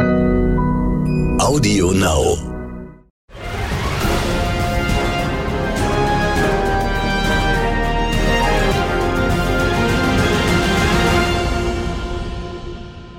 Audio 0.00 1.92
Now. 1.92 2.38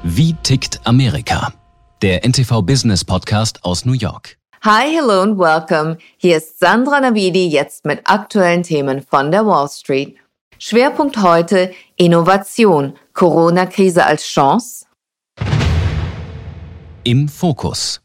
Wie 0.03 0.33
tickt 0.41 0.79
Amerika? 0.85 1.53
Der 2.01 2.25
NTV 2.25 2.63
Business 2.63 3.05
Podcast 3.05 3.63
aus 3.63 3.85
New 3.85 3.93
York. 3.93 4.37
Hi, 4.63 4.91
hello 4.91 5.21
und 5.21 5.37
welcome. 5.37 5.97
Hier 6.17 6.37
ist 6.37 6.59
Sandra 6.59 6.99
Navidi 6.99 7.47
jetzt 7.47 7.85
mit 7.85 8.01
aktuellen 8.05 8.63
Themen 8.63 9.03
von 9.07 9.31
der 9.31 9.45
Wall 9.45 9.69
Street. 9.69 10.15
Schwerpunkt 10.57 11.21
heute 11.21 11.71
Innovation, 11.97 12.95
Corona-Krise 13.13 14.03
als 14.03 14.23
Chance. 14.23 14.80
Im 17.03 17.29
Fokus. 17.29 17.99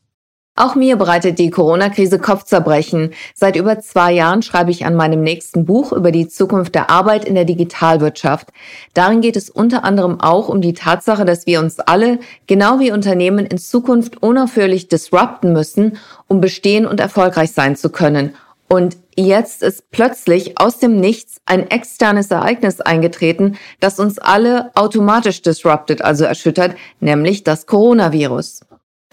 Auch 0.59 0.75
mir 0.75 0.97
bereitet 0.97 1.39
die 1.39 1.51
Corona-Krise 1.51 2.19
Kopfzerbrechen. 2.19 3.13
Seit 3.35 3.57
über 3.57 3.79
zwei 3.81 4.13
Jahren 4.13 4.41
schreibe 4.41 4.71
ich 4.71 4.87
an 4.87 4.95
meinem 4.95 5.23
nächsten 5.23 5.67
Buch 5.67 5.93
über 5.93 6.11
die 6.13 6.29
Zukunft 6.29 6.75
der 6.75 6.89
Arbeit 6.89 7.27
in 7.27 7.35
der 7.35 7.45
Digitalwirtschaft. 7.45 8.49
Darin 8.95 9.21
geht 9.21 9.37
es 9.37 9.51
unter 9.51 9.85
anderem 9.85 10.19
auch 10.23 10.49
um 10.49 10.63
die 10.63 10.73
Tatsache, 10.73 11.27
dass 11.27 11.47
wir 11.47 11.61
uns 11.61 11.79
alle, 11.79 12.21
genau 12.47 12.81
wie 12.81 12.91
Unternehmen, 12.91 13.45
in 13.45 13.59
Zukunft 13.59 14.23
unaufhörlich 14.23 14.89
disrupten 14.89 15.53
müssen, 15.53 15.99
um 16.27 16.41
bestehen 16.41 16.87
und 16.87 16.99
erfolgreich 16.99 17.53
sein 17.53 17.77
zu 17.77 17.91
können. 17.91 18.35
Und 18.67 18.97
jetzt 19.15 19.63
ist 19.63 19.91
plötzlich 19.91 20.59
aus 20.59 20.79
dem 20.79 20.97
Nichts 20.97 21.37
ein 21.45 21.71
externes 21.71 22.31
Ereignis 22.31 22.81
eingetreten, 22.81 23.59
das 23.79 24.01
uns 24.01 24.19
alle 24.19 24.71
automatisch 24.75 25.43
disrupted, 25.43 26.01
also 26.01 26.25
erschüttert, 26.25 26.77
nämlich 27.01 27.45
das 27.45 27.67
Coronavirus. 27.67 28.61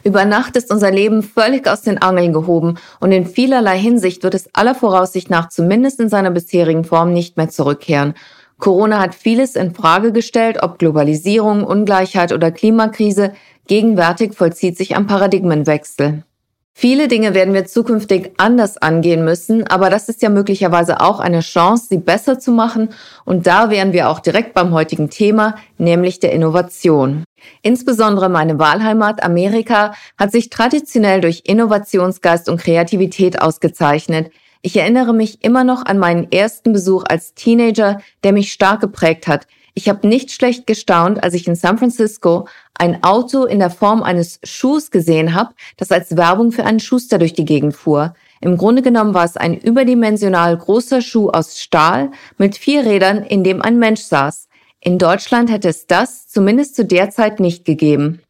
Über 0.03 0.25
Nacht 0.25 0.57
ist 0.57 0.69
unser 0.69 0.91
Leben 0.91 1.23
völlig 1.23 1.67
aus 1.67 1.81
den 1.81 2.01
Angeln 2.01 2.33
gehoben 2.33 2.77
und 2.99 3.13
in 3.13 3.25
vielerlei 3.25 3.77
Hinsicht 3.79 4.23
wird 4.23 4.33
es 4.33 4.49
aller 4.53 4.75
Voraussicht 4.75 5.29
nach 5.29 5.47
zumindest 5.47 5.99
in 6.01 6.09
seiner 6.09 6.31
bisherigen 6.31 6.83
Form 6.83 7.13
nicht 7.13 7.37
mehr 7.37 7.49
zurückkehren. 7.49 8.13
Corona 8.59 8.99
hat 8.99 9.15
vieles 9.15 9.55
in 9.55 9.73
Frage 9.73 10.11
gestellt, 10.11 10.61
ob 10.61 10.77
Globalisierung, 10.77 11.63
Ungleichheit 11.63 12.33
oder 12.33 12.51
Klimakrise. 12.51 13.33
Gegenwärtig 13.67 14.33
vollzieht 14.33 14.77
sich 14.77 14.95
ein 14.95 15.07
Paradigmenwechsel. 15.07 16.23
Viele 16.75 17.07
Dinge 17.07 17.35
werden 17.35 17.53
wir 17.53 17.65
zukünftig 17.65 18.31
anders 18.37 18.77
angehen 18.77 19.23
müssen, 19.23 19.65
aber 19.67 19.89
das 19.91 20.09
ist 20.09 20.23
ja 20.23 20.29
möglicherweise 20.29 21.01
auch 21.01 21.19
eine 21.19 21.41
Chance, 21.41 21.85
sie 21.89 21.99
besser 21.99 22.39
zu 22.39 22.51
machen. 22.51 22.89
Und 23.25 23.45
da 23.45 23.69
wären 23.69 23.93
wir 23.93 24.09
auch 24.09 24.19
direkt 24.19 24.53
beim 24.53 24.73
heutigen 24.73 25.09
Thema, 25.09 25.55
nämlich 25.77 26.19
der 26.19 26.31
Innovation. 26.31 27.23
Insbesondere 27.61 28.27
meine 28.27 28.57
Wahlheimat 28.57 29.23
Amerika 29.23 29.93
hat 30.17 30.31
sich 30.31 30.49
traditionell 30.49 31.21
durch 31.21 31.43
Innovationsgeist 31.45 32.49
und 32.49 32.59
Kreativität 32.59 33.41
ausgezeichnet. 33.41 34.31
Ich 34.63 34.75
erinnere 34.75 35.13
mich 35.13 35.43
immer 35.43 35.63
noch 35.63 35.85
an 35.85 35.99
meinen 35.99 36.31
ersten 36.31 36.73
Besuch 36.73 37.03
als 37.07 37.33
Teenager, 37.33 37.99
der 38.23 38.33
mich 38.33 38.51
stark 38.51 38.81
geprägt 38.81 39.27
hat. 39.27 39.45
Ich 39.75 39.89
habe 39.89 40.07
nicht 40.07 40.31
schlecht 40.31 40.67
gestaunt, 40.67 41.23
als 41.23 41.33
ich 41.33 41.47
in 41.47 41.55
San 41.55 41.79
Francisco 41.79 42.47
ein 42.75 43.03
Auto 43.03 43.45
in 43.45 43.57
der 43.57 43.71
Form 43.71 44.03
eines 44.03 44.39
Schuhs 44.43 44.91
gesehen 44.91 45.33
habe, 45.33 45.55
das 45.77 45.91
als 45.91 46.15
Werbung 46.15 46.51
für 46.51 46.63
einen 46.63 46.79
Schuster 46.79 47.17
durch 47.17 47.33
die 47.33 47.45
Gegend 47.45 47.75
fuhr. 47.75 48.13
Im 48.39 48.57
Grunde 48.57 48.83
genommen 48.83 49.15
war 49.15 49.25
es 49.25 49.35
ein 49.35 49.57
überdimensional 49.57 50.55
großer 50.55 51.01
Schuh 51.01 51.29
aus 51.29 51.59
Stahl 51.59 52.11
mit 52.37 52.55
vier 52.55 52.85
Rädern, 52.85 53.23
in 53.23 53.43
dem 53.43 53.63
ein 53.63 53.79
Mensch 53.79 54.01
saß. 54.01 54.47
In 54.79 54.99
Deutschland 54.99 55.49
hätte 55.49 55.69
es 55.69 55.87
das 55.87 56.27
zumindest 56.27 56.75
zu 56.75 56.85
der 56.85 57.09
Zeit 57.09 57.39
nicht 57.39 57.65
gegeben. 57.65 58.21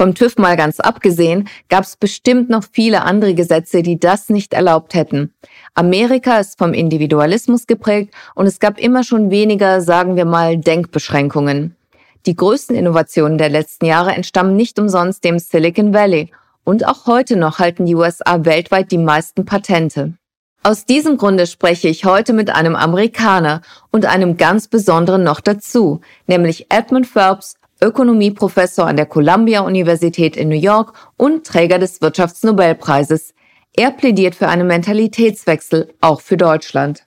Vom 0.00 0.14
TÜV 0.14 0.38
mal 0.38 0.56
ganz 0.56 0.80
abgesehen, 0.80 1.46
gab 1.68 1.84
es 1.84 1.94
bestimmt 1.94 2.48
noch 2.48 2.64
viele 2.72 3.02
andere 3.02 3.34
Gesetze, 3.34 3.82
die 3.82 4.00
das 4.00 4.30
nicht 4.30 4.54
erlaubt 4.54 4.94
hätten. 4.94 5.34
Amerika 5.74 6.38
ist 6.38 6.56
vom 6.56 6.72
Individualismus 6.72 7.66
geprägt 7.66 8.14
und 8.34 8.46
es 8.46 8.60
gab 8.60 8.78
immer 8.78 9.04
schon 9.04 9.30
weniger, 9.30 9.82
sagen 9.82 10.16
wir 10.16 10.24
mal, 10.24 10.56
Denkbeschränkungen. 10.56 11.76
Die 12.24 12.34
größten 12.34 12.74
Innovationen 12.74 13.36
der 13.36 13.50
letzten 13.50 13.84
Jahre 13.84 14.12
entstammen 14.12 14.56
nicht 14.56 14.78
umsonst 14.78 15.22
dem 15.22 15.38
Silicon 15.38 15.92
Valley 15.92 16.30
und 16.64 16.88
auch 16.88 17.04
heute 17.04 17.36
noch 17.36 17.58
halten 17.58 17.84
die 17.84 17.94
USA 17.94 18.46
weltweit 18.46 18.92
die 18.92 18.96
meisten 18.96 19.44
Patente. 19.44 20.14
Aus 20.62 20.86
diesem 20.86 21.18
Grunde 21.18 21.46
spreche 21.46 21.88
ich 21.88 22.06
heute 22.06 22.32
mit 22.32 22.48
einem 22.48 22.74
Amerikaner 22.74 23.60
und 23.90 24.06
einem 24.06 24.38
ganz 24.38 24.66
besonderen 24.66 25.24
noch 25.24 25.40
dazu, 25.40 26.00
nämlich 26.26 26.70
Edmund 26.70 27.06
Phelps, 27.06 27.59
Ökonomieprofessor 27.82 28.86
an 28.86 28.96
der 28.96 29.06
Columbia 29.06 29.60
Universität 29.60 30.36
in 30.36 30.48
New 30.48 30.60
York 30.60 30.92
und 31.16 31.46
Träger 31.46 31.78
des 31.78 32.00
Wirtschaftsnobelpreises. 32.02 33.34
Er 33.74 33.90
plädiert 33.90 34.34
für 34.34 34.48
einen 34.48 34.66
Mentalitätswechsel, 34.66 35.92
auch 36.00 36.20
für 36.20 36.36
Deutschland. 36.36 37.04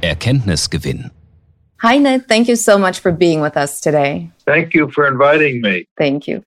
Erkenntnisgewinn. 0.00 1.10
Hi, 1.82 1.98
Ned. 1.98 2.28
Thank 2.28 2.48
you 2.48 2.56
so 2.56 2.78
much 2.78 3.00
for 3.00 3.10
being 3.10 3.42
with 3.42 3.56
us 3.56 3.80
today. 3.80 4.30
Thank 4.44 4.74
you 4.74 4.88
for 4.88 5.06
inviting 5.06 5.60
me. 5.60 5.86
Thank 5.96 6.26
you. 6.26 6.42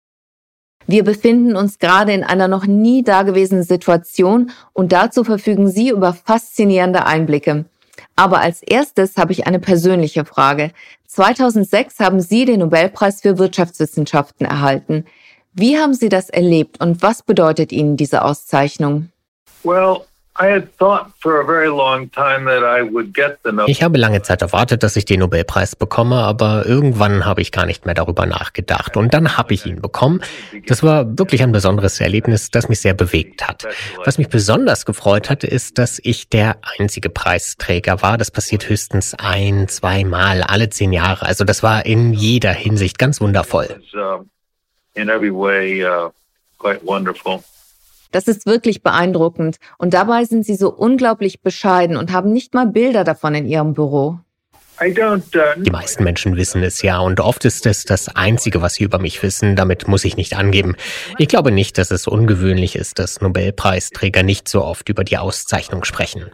Wir 0.85 1.03
befinden 1.03 1.55
uns 1.55 1.79
gerade 1.79 2.13
in 2.13 2.23
einer 2.23 2.47
noch 2.47 2.65
nie 2.65 3.03
dagewesenen 3.03 3.63
Situation 3.63 4.51
und 4.73 4.91
dazu 4.91 5.23
verfügen 5.23 5.69
Sie 5.69 5.89
über 5.89 6.13
faszinierende 6.13 7.05
Einblicke. 7.05 7.65
Aber 8.15 8.41
als 8.41 8.61
erstes 8.61 9.17
habe 9.17 9.31
ich 9.31 9.47
eine 9.47 9.59
persönliche 9.59 10.25
Frage. 10.25 10.71
2006 11.07 11.99
haben 11.99 12.21
Sie 12.21 12.45
den 12.45 12.59
Nobelpreis 12.59 13.21
für 13.21 13.37
Wirtschaftswissenschaften 13.37 14.45
erhalten. 14.45 15.05
Wie 15.53 15.77
haben 15.77 15.93
Sie 15.93 16.09
das 16.09 16.29
erlebt 16.29 16.81
und 16.81 17.01
was 17.01 17.23
bedeutet 17.23 17.71
Ihnen 17.71 17.97
diese 17.97 18.23
Auszeichnung? 18.23 19.09
Well, 19.63 20.01
ich 23.67 23.83
habe 23.83 23.97
lange 23.99 24.21
Zeit 24.23 24.41
erwartet, 24.41 24.81
dass 24.81 24.95
ich 24.95 25.05
den 25.05 25.19
Nobelpreis 25.19 25.75
bekomme, 25.75 26.15
aber 26.23 26.65
irgendwann 26.65 27.23
habe 27.23 27.41
ich 27.41 27.51
gar 27.51 27.67
nicht 27.67 27.85
mehr 27.85 27.93
darüber 27.93 28.25
nachgedacht. 28.25 28.97
Und 28.97 29.13
dann 29.13 29.37
habe 29.37 29.53
ich 29.53 29.67
ihn 29.67 29.79
bekommen. 29.79 30.21
Das 30.65 30.81
war 30.81 31.19
wirklich 31.19 31.43
ein 31.43 31.51
besonderes 31.51 31.99
Erlebnis, 31.99 32.49
das 32.49 32.67
mich 32.67 32.81
sehr 32.81 32.95
bewegt 32.95 33.47
hat. 33.47 33.67
Was 34.05 34.17
mich 34.17 34.27
besonders 34.27 34.87
gefreut 34.87 35.29
hat, 35.29 35.43
ist, 35.43 35.77
dass 35.77 35.99
ich 36.01 36.29
der 36.29 36.57
einzige 36.79 37.09
Preisträger 37.09 38.01
war. 38.01 38.17
Das 38.17 38.31
passiert 38.31 38.67
höchstens 38.67 39.13
ein, 39.13 39.67
zweimal 39.67 40.41
alle 40.41 40.69
zehn 40.69 40.93
Jahre. 40.93 41.27
Also 41.27 41.43
das 41.43 41.61
war 41.61 41.85
in 41.85 42.11
jeder 42.11 42.51
Hinsicht 42.51 42.97
ganz 42.97 43.21
wundervoll. 43.21 43.81
In 44.95 45.09
every 45.09 45.31
way, 45.31 45.85
uh, 45.85 46.09
quite 46.57 46.83
wonderful. 46.83 47.43
Das 48.13 48.27
ist 48.27 48.45
wirklich 48.45 48.83
beeindruckend. 48.83 49.57
Und 49.77 49.95
dabei 49.95 50.23
sind 50.23 50.45
Sie 50.45 50.55
so 50.55 50.71
unglaublich 50.71 51.41
bescheiden 51.41 51.97
und 51.97 52.11
haben 52.11 52.31
nicht 52.31 52.53
mal 52.53 52.67
Bilder 52.67 53.03
davon 53.03 53.33
in 53.33 53.47
Ihrem 53.47 53.73
Büro. 53.73 54.19
Uh, 54.81 55.17
Die 55.57 55.71
meisten 55.71 56.03
Menschen 56.03 56.35
wissen 56.35 56.63
es 56.63 56.81
ja 56.81 56.99
und 56.99 57.19
oft 57.19 57.45
ist 57.45 57.65
es 57.65 57.83
das 57.83 58.15
Einzige, 58.15 58.61
was 58.61 58.75
sie 58.75 58.83
über 58.83 58.99
mich 58.99 59.21
wissen. 59.21 59.55
Damit 59.55 59.87
muss 59.87 60.03
ich 60.03 60.17
nicht 60.17 60.35
angeben. 60.35 60.75
Ich 61.17 61.27
glaube 61.27 61.51
nicht, 61.51 61.77
dass 61.77 61.91
es 61.91 62.07
ungewöhnlich 62.07 62.75
ist, 62.75 62.99
dass 62.99 63.21
Nobelpreisträger 63.21 64.23
nicht 64.23 64.49
so 64.49 64.63
oft 64.63 64.89
über 64.89 65.03
die 65.03 65.17
Auszeichnung 65.17 65.83
sprechen. 65.83 66.25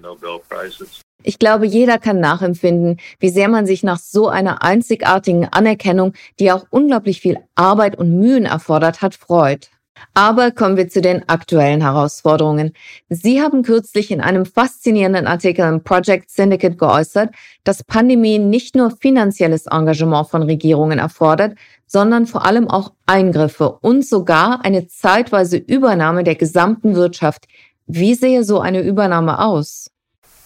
Ich 1.23 1.37
glaube, 1.37 1.65
jeder 1.65 1.97
kann 1.97 2.19
nachempfinden, 2.19 2.97
wie 3.19 3.29
sehr 3.29 3.49
man 3.49 3.65
sich 3.65 3.83
nach 3.83 3.99
so 3.99 4.29
einer 4.29 4.63
einzigartigen 4.63 5.45
Anerkennung, 5.45 6.13
die 6.39 6.51
auch 6.51 6.65
unglaublich 6.69 7.19
viel 7.21 7.37
Arbeit 7.55 7.97
und 7.97 8.19
Mühen 8.19 8.45
erfordert 8.45 9.01
hat, 9.01 9.15
freut. 9.15 9.69
Aber 10.13 10.51
kommen 10.51 10.77
wir 10.77 10.89
zu 10.89 11.01
den 11.01 11.27
aktuellen 11.27 11.81
Herausforderungen. 11.81 12.73
Sie 13.09 13.41
haben 13.41 13.63
kürzlich 13.63 14.11
in 14.11 14.21
einem 14.21 14.45
faszinierenden 14.45 15.27
Artikel 15.27 15.67
im 15.67 15.83
Project 15.83 16.29
Syndicate 16.29 16.77
geäußert, 16.77 17.33
dass 17.63 17.83
Pandemie 17.83 18.39
nicht 18.39 18.75
nur 18.75 18.91
finanzielles 18.91 19.67
Engagement 19.67 20.27
von 20.27 20.43
Regierungen 20.43 20.99
erfordert, 20.99 21.57
sondern 21.85 22.25
vor 22.25 22.45
allem 22.45 22.69
auch 22.69 22.93
Eingriffe 23.05 23.71
und 23.81 24.05
sogar 24.05 24.63
eine 24.63 24.87
zeitweise 24.87 25.57
Übernahme 25.57 26.23
der 26.23 26.35
gesamten 26.35 26.95
Wirtschaft. 26.95 27.47
Wie 27.87 28.13
sehe 28.13 28.43
so 28.43 28.59
eine 28.59 28.81
Übernahme 28.81 29.39
aus? 29.39 29.89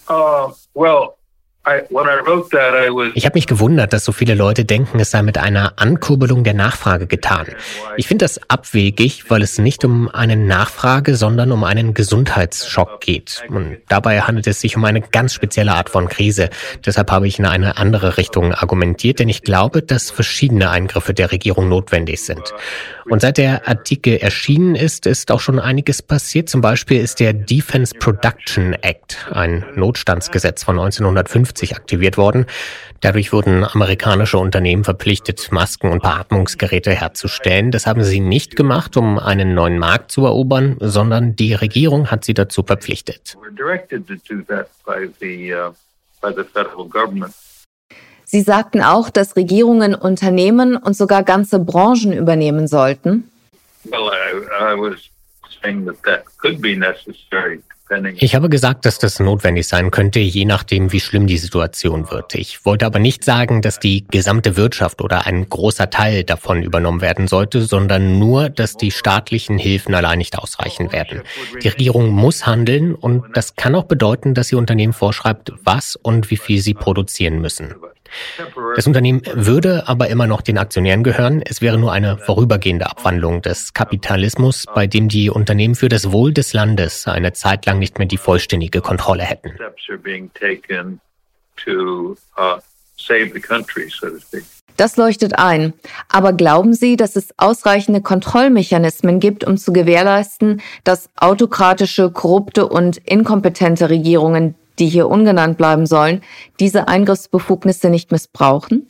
Uh, 0.10 0.52
well, 0.74 1.16
ich 3.16 3.26
habe 3.26 3.36
mich 3.36 3.48
gewundert, 3.48 3.94
dass 3.94 4.04
so 4.04 4.12
viele 4.12 4.36
Leute 4.36 4.66
denken, 4.66 5.00
es 5.00 5.12
sei 5.12 5.22
mit 5.22 5.38
einer 5.38 5.74
Ankurbelung 5.78 6.44
der 6.44 6.54
Nachfrage 6.54 7.08
getan. 7.08 7.48
Ich 7.96 8.08
finde 8.08 8.26
das 8.26 8.42
abwegig, 8.50 9.30
weil 9.30 9.42
es 9.42 9.60
nicht 9.60 9.86
um 9.86 10.10
eine 10.10 10.36
Nachfrage, 10.36 11.16
sondern 11.16 11.54
um 11.54 11.64
einen 11.64 11.94
Gesundheitsschock 11.94 13.00
geht. 13.00 13.46
Und 13.48 13.78
dabei 13.88 14.20
handelt 14.22 14.48
es 14.48 14.60
sich 14.60 14.76
um 14.76 14.84
eine 14.84 15.00
ganz 15.00 15.34
spezielle 15.34 15.74
Art 15.74 15.90
von 15.90 16.10
Krise. 16.10 16.50
Deshalb 16.86 17.10
habe 17.12 17.28
ich 17.28 17.40
in 17.40 17.46
eine 17.46 17.78
andere 17.78 18.18
Richtung 18.18 18.54
argumentiert, 18.54 19.20
denn 19.20 19.30
ich 19.30 19.42
glaube, 19.42 19.82
dass 19.82 20.12
verschiedene 20.12 20.70
Eingriffe 20.70 21.14
der 21.14 21.32
Regierung 21.32 21.70
notwendig 21.70 22.26
sind. 22.26 22.54
Und 23.10 23.22
seit 23.22 23.38
der 23.38 23.68
Artikel 23.68 24.18
erschienen 24.18 24.76
ist, 24.76 25.06
ist 25.06 25.32
auch 25.32 25.40
schon 25.40 25.60
einiges 25.60 26.02
passiert. 26.02 26.50
Zum 26.50 26.62
Beispiel 26.62 27.02
ist 27.02 27.20
der 27.20 27.34
Defense 27.34 27.94
Production 27.98 28.74
Act, 28.74 29.28
ein 29.32 29.66
Notstandsgesetz 29.76 30.64
von 30.64 30.78
1950, 30.78 31.53
1950 31.54 31.76
aktiviert 31.76 32.18
worden. 32.18 32.46
Dadurch 33.02 33.34
wurden 33.34 33.64
amerikanische 33.64 34.38
Unternehmen 34.38 34.84
verpflichtet, 34.84 35.52
Masken 35.52 35.92
und 35.92 36.02
Beatmungsgeräte 36.02 36.92
herzustellen. 36.92 37.72
Das 37.72 37.86
haben 37.86 38.04
sie 38.04 38.20
nicht 38.20 38.56
gemacht, 38.56 38.98
um 38.98 39.20
einen 39.20 39.54
neuen 39.54 39.78
Markt 39.78 40.12
zu 40.12 40.26
erobern, 40.26 40.78
sondern 40.80 41.36
die 41.36 41.54
Regierung 41.54 42.10
hat 42.12 42.24
sie 42.24 42.34
dazu 42.34 42.64
verpflichtet. 42.64 43.38
Sie 48.26 48.42
sagten 48.42 48.82
auch, 48.82 49.10
dass 49.10 49.36
Regierungen 49.36 49.96
Unternehmen 49.96 50.78
und 50.78 50.96
sogar 50.96 51.24
ganze 51.24 51.60
Branchen 51.60 52.14
übernehmen 52.14 52.68
sollten. 52.68 53.30
Well, 53.86 54.10
I, 54.10 54.74
I 54.74 54.80
was 54.80 55.10
saying 55.62 55.86
that 55.86 56.02
that 56.04 56.24
could 56.38 56.62
be 56.62 56.74
necessary 56.74 57.62
ich 58.18 58.36
habe 58.36 58.50
gesagt, 58.50 58.86
dass 58.86 59.00
das 59.00 59.20
notwendig 59.20 59.68
sein 59.68 59.92
könnte, 59.92 60.20
je 60.20 60.46
nachdem, 60.46 60.92
wie 60.92 61.00
schlimm 61.00 61.28
die 61.28 61.38
Situation 61.38 62.10
wird. 62.12 62.36
Ich 62.36 62.66
wollte 62.66 62.86
aber 62.86 63.00
nicht 63.00 63.24
sagen, 63.24 63.62
dass 63.62 63.80
die 63.80 64.06
gesamte 64.10 64.58
Wirtschaft 64.58 65.02
oder 65.02 65.26
ein 65.26 65.48
großer 65.50 65.90
Teil 65.90 66.24
davon 66.24 66.64
übernommen 66.64 67.02
werden 67.02 67.28
sollte, 67.28 67.62
sondern 67.62 68.20
nur, 68.20 68.50
dass 68.50 68.78
die 68.78 68.92
staatlichen 68.92 69.58
Hilfen 69.58 69.96
allein 69.96 70.18
nicht 70.18 70.38
ausreichen 70.38 70.92
werden. 70.92 71.22
Die 71.62 71.68
Regierung 71.68 72.10
muss 72.10 72.46
handeln 72.46 72.96
und 72.96 73.26
das 73.34 73.56
kann 73.56 73.76
auch 73.76 73.86
bedeuten, 73.86 74.34
dass 74.34 74.50
sie 74.50 74.56
Unternehmen 74.56 74.94
vorschreibt, 74.94 75.52
was 75.64 75.96
und 75.96 76.30
wie 76.30 76.38
viel 76.38 76.62
sie 76.62 76.74
produzieren 76.74 77.40
müssen. 77.40 77.74
Das 78.76 78.88
Unternehmen 78.88 79.22
würde 79.34 79.88
aber 79.88 80.10
immer 80.10 80.28
noch 80.28 80.42
den 80.42 80.58
Aktionären 80.58 81.04
gehören. 81.04 81.42
Es 81.44 81.62
wäre 81.62 81.78
nur 81.78 81.92
eine 81.92 82.18
vorübergehende 82.18 82.86
Abwandlung 82.86 83.42
des 83.42 83.74
Kapitalismus, 83.74 84.66
bei 84.74 84.88
dem 84.88 85.10
die 85.10 85.30
Unternehmen 85.30 85.76
für 85.76 85.90
das 85.90 86.12
Wohl 86.12 86.34
des 86.34 86.54
Landes 86.54 87.08
eine 87.08 87.34
Zeit 87.34 87.66
lang 87.66 87.80
nicht 87.80 88.00
mehr 88.00 88.08
die 88.08 88.18
vollständige 88.18 88.82
Kontrolle 88.82 89.24
hätten. 89.24 89.54
Das 94.78 94.98
leuchtet 94.98 95.38
ein. 95.38 95.74
Aber 96.10 96.34
glauben 96.34 96.74
Sie, 96.74 96.96
dass 96.96 97.16
es 97.16 97.30
ausreichende 97.38 98.02
Kontrollmechanismen 98.02 99.20
gibt, 99.20 99.44
um 99.44 99.58
zu 99.58 99.72
gewährleisten, 99.72 100.62
dass 100.84 101.10
autokratische, 101.16 102.12
korrupte 102.12 102.68
und 102.68 102.98
inkompetente 102.98 103.90
Regierungen 103.90 104.56
die 104.80 104.88
hier 104.88 105.08
ungenannt 105.08 105.58
bleiben 105.58 105.86
sollen, 105.86 106.22
diese 106.60 106.88
Eingriffsbefugnisse 106.88 107.90
nicht 107.90 108.12
missbrauchen? 108.12 108.88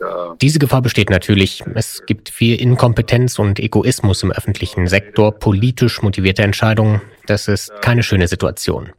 Uh, 0.00 0.34
diese 0.40 0.58
Gefahr 0.60 0.82
besteht 0.82 1.10
natürlich. 1.10 1.64
Es 1.74 2.06
gibt 2.06 2.28
viel 2.30 2.60
Inkompetenz 2.60 3.38
und 3.40 3.58
Egoismus 3.58 4.22
im 4.22 4.30
öffentlichen 4.30 4.86
Sektor, 4.86 5.32
politisch 5.32 6.00
motivierte 6.02 6.42
Entscheidungen. 6.42 7.00
Das 7.26 7.48
ist 7.48 7.72
keine 7.82 8.04
schöne 8.04 8.28
Situation. 8.28 8.92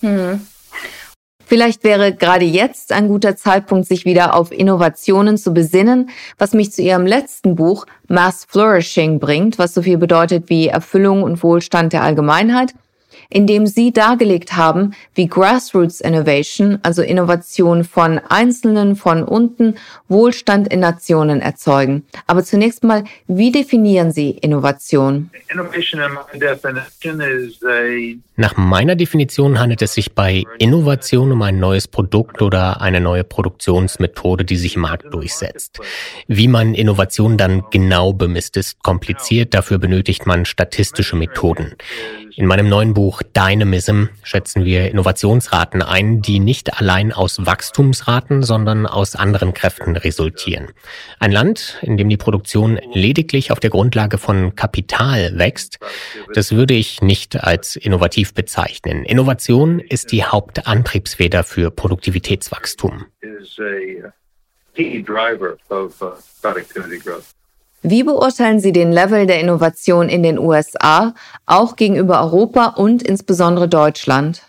Hm. 0.00 0.40
Vielleicht 1.48 1.82
wäre 1.82 2.14
gerade 2.14 2.44
jetzt 2.44 2.92
ein 2.92 3.08
guter 3.08 3.34
Zeitpunkt, 3.34 3.88
sich 3.88 4.04
wieder 4.04 4.34
auf 4.34 4.52
Innovationen 4.52 5.38
zu 5.38 5.54
besinnen, 5.54 6.10
was 6.36 6.52
mich 6.52 6.72
zu 6.72 6.82
ihrem 6.82 7.06
letzten 7.06 7.56
Buch 7.56 7.86
Mass 8.06 8.44
Flourishing 8.46 9.18
bringt, 9.18 9.58
was 9.58 9.72
so 9.72 9.80
viel 9.80 9.96
bedeutet 9.96 10.50
wie 10.50 10.68
Erfüllung 10.68 11.22
und 11.22 11.42
Wohlstand 11.42 11.94
der 11.94 12.02
Allgemeinheit 12.02 12.74
in 13.30 13.46
dem 13.46 13.66
Sie 13.66 13.92
dargelegt 13.92 14.56
haben, 14.56 14.94
wie 15.14 15.26
Grassroots 15.26 16.00
Innovation, 16.00 16.78
also 16.82 17.02
Innovation 17.02 17.84
von 17.84 18.18
Einzelnen 18.28 18.96
von 18.96 19.22
unten, 19.22 19.74
Wohlstand 20.08 20.68
in 20.68 20.80
Nationen 20.80 21.42
erzeugen. 21.42 22.04
Aber 22.26 22.42
zunächst 22.42 22.84
mal, 22.84 23.04
wie 23.26 23.52
definieren 23.52 24.12
Sie 24.12 24.30
Innovation? 24.30 25.30
Nach 28.36 28.56
meiner 28.56 28.96
Definition 28.96 29.58
handelt 29.58 29.82
es 29.82 29.94
sich 29.94 30.14
bei 30.14 30.44
Innovation 30.58 31.32
um 31.32 31.42
ein 31.42 31.58
neues 31.58 31.86
Produkt 31.86 32.40
oder 32.40 32.80
eine 32.80 33.00
neue 33.00 33.24
Produktionsmethode, 33.24 34.44
die 34.44 34.56
sich 34.56 34.76
im 34.76 34.82
Markt 34.82 35.12
durchsetzt. 35.12 35.80
Wie 36.28 36.48
man 36.48 36.74
Innovation 36.74 37.36
dann 37.36 37.64
genau 37.70 38.14
bemisst, 38.14 38.56
ist 38.56 38.82
kompliziert. 38.82 39.52
Dafür 39.52 39.78
benötigt 39.78 40.26
man 40.26 40.46
statistische 40.46 41.16
Methoden. 41.16 41.74
In 42.36 42.46
meinem 42.46 42.68
neuen 42.68 42.94
Buch 42.94 43.17
Dynamism 43.22 44.04
schätzen 44.22 44.64
wir 44.64 44.90
Innovationsraten 44.90 45.82
ein, 45.82 46.22
die 46.22 46.38
nicht 46.38 46.78
allein 46.78 47.12
aus 47.12 47.44
Wachstumsraten, 47.44 48.42
sondern 48.42 48.86
aus 48.86 49.16
anderen 49.16 49.54
Kräften 49.54 49.96
resultieren. 49.96 50.68
Ein 51.18 51.32
Land, 51.32 51.78
in 51.82 51.96
dem 51.96 52.08
die 52.08 52.16
Produktion 52.16 52.78
lediglich 52.92 53.50
auf 53.52 53.60
der 53.60 53.70
Grundlage 53.70 54.18
von 54.18 54.54
Kapital 54.54 55.38
wächst, 55.38 55.78
das 56.34 56.52
würde 56.52 56.74
ich 56.74 57.02
nicht 57.02 57.42
als 57.42 57.76
innovativ 57.76 58.34
bezeichnen. 58.34 59.04
Innovation 59.04 59.80
ist 59.80 60.12
die 60.12 60.24
Hauptantriebsfeder 60.24 61.44
für 61.44 61.70
Produktivitätswachstum. 61.70 63.06
Wie 67.82 68.02
beurteilen 68.02 68.58
Sie 68.58 68.72
den 68.72 68.90
Level 68.90 69.26
der 69.26 69.40
Innovation 69.40 70.08
in 70.08 70.22
den 70.24 70.38
USA, 70.38 71.14
auch 71.46 71.76
gegenüber 71.76 72.20
Europa 72.20 72.74
und 72.76 73.02
insbesondere 73.02 73.68
Deutschland? 73.68 74.42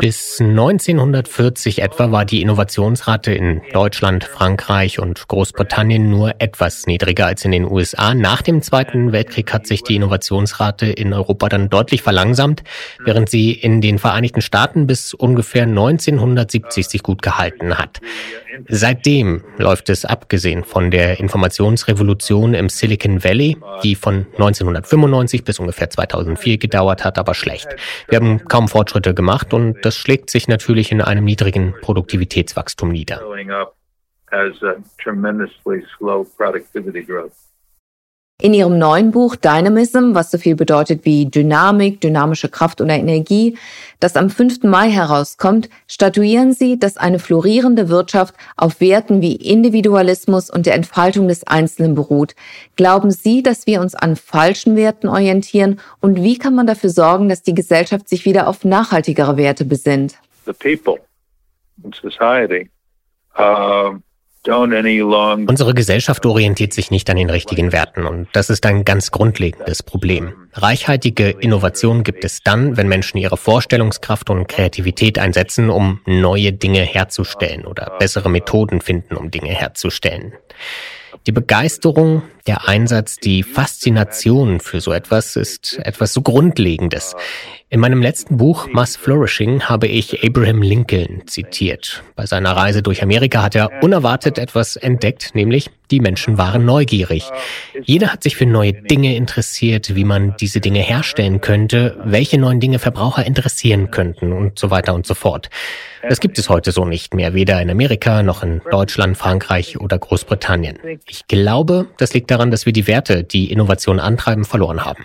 Bis 0.00 0.40
1940 0.40 1.82
etwa 1.82 2.12
war 2.12 2.24
die 2.24 2.40
Innovationsrate 2.40 3.32
in 3.32 3.62
Deutschland, 3.72 4.22
Frankreich 4.22 5.00
und 5.00 5.26
Großbritannien 5.26 6.08
nur 6.08 6.34
etwas 6.38 6.86
niedriger 6.86 7.26
als 7.26 7.44
in 7.44 7.50
den 7.50 7.64
USA. 7.68 8.14
Nach 8.14 8.42
dem 8.42 8.62
Zweiten 8.62 9.10
Weltkrieg 9.10 9.52
hat 9.52 9.66
sich 9.66 9.82
die 9.82 9.96
Innovationsrate 9.96 10.86
in 10.86 11.12
Europa 11.12 11.48
dann 11.48 11.68
deutlich 11.68 12.02
verlangsamt, 12.02 12.62
während 13.04 13.28
sie 13.28 13.50
in 13.52 13.80
den 13.80 13.98
Vereinigten 13.98 14.40
Staaten 14.40 14.86
bis 14.86 15.12
ungefähr 15.12 15.64
1970 15.64 16.86
sich 16.86 17.02
gut 17.02 17.22
gehalten 17.22 17.76
hat. 17.76 18.00
Seitdem 18.66 19.42
läuft 19.56 19.88
es 19.88 20.04
abgesehen 20.04 20.64
von 20.64 20.90
der 20.90 21.20
Informationsrevolution 21.20 22.54
im 22.54 22.68
Silicon 22.68 23.22
Valley, 23.22 23.56
die 23.82 23.94
von 23.94 24.26
1995 24.32 25.44
bis 25.44 25.58
ungefähr 25.58 25.90
2004 25.90 26.58
gedauert 26.58 27.04
hat, 27.04 27.18
aber 27.18 27.34
schlecht. 27.34 27.68
Wir 28.08 28.16
haben 28.16 28.44
kaum 28.44 28.68
Fortschritte 28.68 29.14
gemacht 29.14 29.52
und 29.52 29.76
das 29.82 29.96
schlägt 29.96 30.30
sich 30.30 30.48
natürlich 30.48 30.92
in 30.92 31.00
einem 31.00 31.24
niedrigen 31.24 31.74
Produktivitätswachstum 31.80 32.90
nieder. 32.90 33.22
In 38.40 38.54
ihrem 38.54 38.78
neuen 38.78 39.10
Buch 39.10 39.34
Dynamism, 39.34 40.14
was 40.14 40.30
so 40.30 40.38
viel 40.38 40.54
bedeutet 40.54 41.04
wie 41.04 41.26
Dynamik, 41.26 42.00
dynamische 42.00 42.48
Kraft 42.48 42.80
oder 42.80 42.94
Energie, 42.94 43.58
das 43.98 44.14
am 44.14 44.30
5. 44.30 44.62
Mai 44.62 44.90
herauskommt, 44.90 45.68
statuieren 45.88 46.52
sie, 46.52 46.78
dass 46.78 46.96
eine 46.96 47.18
florierende 47.18 47.88
Wirtschaft 47.88 48.36
auf 48.56 48.80
Werten 48.80 49.22
wie 49.22 49.34
Individualismus 49.34 50.50
und 50.50 50.66
der 50.66 50.76
Entfaltung 50.76 51.26
des 51.26 51.48
Einzelnen 51.48 51.96
beruht. 51.96 52.36
Glauben 52.76 53.10
Sie, 53.10 53.42
dass 53.42 53.66
wir 53.66 53.80
uns 53.80 53.96
an 53.96 54.14
falschen 54.14 54.76
Werten 54.76 55.08
orientieren? 55.08 55.80
Und 56.00 56.22
wie 56.22 56.38
kann 56.38 56.54
man 56.54 56.68
dafür 56.68 56.90
sorgen, 56.90 57.28
dass 57.28 57.42
die 57.42 57.54
Gesellschaft 57.54 58.08
sich 58.08 58.24
wieder 58.24 58.46
auf 58.46 58.64
nachhaltigere 58.64 59.36
Werte 59.36 59.64
besinnt? 59.64 60.16
The 60.46 60.52
people 60.52 61.00
in 61.82 61.92
society. 61.92 62.70
Um 63.36 64.04
Unsere 65.46 65.74
Gesellschaft 65.74 66.24
orientiert 66.24 66.72
sich 66.72 66.90
nicht 66.90 67.10
an 67.10 67.16
den 67.16 67.28
richtigen 67.28 67.72
Werten 67.72 68.06
und 68.06 68.28
das 68.32 68.50
ist 68.50 68.64
ein 68.66 68.84
ganz 68.84 69.10
grundlegendes 69.10 69.82
Problem. 69.82 70.32
Reichhaltige 70.54 71.30
Innovation 71.30 72.02
gibt 72.02 72.24
es 72.24 72.42
dann, 72.42 72.76
wenn 72.76 72.88
Menschen 72.88 73.18
ihre 73.18 73.36
Vorstellungskraft 73.36 74.30
und 74.30 74.48
Kreativität 74.48 75.18
einsetzen, 75.18 75.70
um 75.70 76.00
neue 76.06 76.52
Dinge 76.52 76.80
herzustellen 76.80 77.66
oder 77.66 77.96
bessere 77.98 78.30
Methoden 78.30 78.80
finden, 78.80 79.16
um 79.16 79.30
Dinge 79.30 79.50
herzustellen. 79.50 80.32
Die 81.26 81.32
Begeisterung, 81.32 82.22
der 82.48 82.66
Einsatz, 82.66 83.18
die 83.18 83.42
Faszination 83.42 84.58
für 84.58 84.80
so 84.80 84.92
etwas 84.92 85.36
ist 85.36 85.78
etwas 85.84 86.14
so 86.14 86.22
Grundlegendes. 86.22 87.14
In 87.70 87.80
meinem 87.80 88.00
letzten 88.00 88.38
Buch 88.38 88.66
Mass 88.72 88.96
Flourishing 88.96 89.64
habe 89.64 89.86
ich 89.88 90.24
Abraham 90.24 90.62
Lincoln 90.62 91.26
zitiert. 91.26 92.02
Bei 92.16 92.24
seiner 92.24 92.52
Reise 92.52 92.82
durch 92.82 93.02
Amerika 93.02 93.42
hat 93.42 93.54
er 93.54 93.82
unerwartet 93.82 94.38
etwas 94.38 94.76
entdeckt, 94.76 95.34
nämlich 95.34 95.68
die 95.90 96.00
Menschen 96.00 96.38
waren 96.38 96.64
neugierig. 96.64 97.24
Jeder 97.82 98.12
hat 98.12 98.22
sich 98.22 98.36
für 98.36 98.46
neue 98.46 98.72
Dinge 98.72 99.16
interessiert, 99.16 99.94
wie 99.94 100.04
man 100.04 100.34
diese 100.38 100.60
Dinge 100.60 100.80
herstellen 100.80 101.42
könnte, 101.42 101.98
welche 102.04 102.38
neuen 102.38 102.60
Dinge 102.60 102.78
Verbraucher 102.78 103.26
interessieren 103.26 103.90
könnten 103.90 104.32
und 104.32 104.58
so 104.58 104.70
weiter 104.70 104.94
und 104.94 105.06
so 105.06 105.14
fort. 105.14 105.50
Das 106.08 106.20
gibt 106.20 106.38
es 106.38 106.48
heute 106.48 106.72
so 106.72 106.84
nicht 106.84 107.12
mehr, 107.12 107.34
weder 107.34 107.60
in 107.60 107.70
Amerika 107.70 108.22
noch 108.22 108.42
in 108.42 108.62
Deutschland, 108.70 109.16
Frankreich 109.18 109.80
oder 109.80 109.98
Großbritannien. 109.98 110.78
Ich 111.06 111.26
glaube, 111.26 111.86
das 111.98 112.14
liegt 112.14 112.30
daran, 112.30 112.37
dass 112.50 112.66
wir 112.66 112.72
die 112.72 112.86
Werte, 112.86 113.24
die 113.24 113.50
Innovation 113.50 114.00
antreiben, 114.00 114.44
verloren 114.44 114.84
haben 114.84 115.04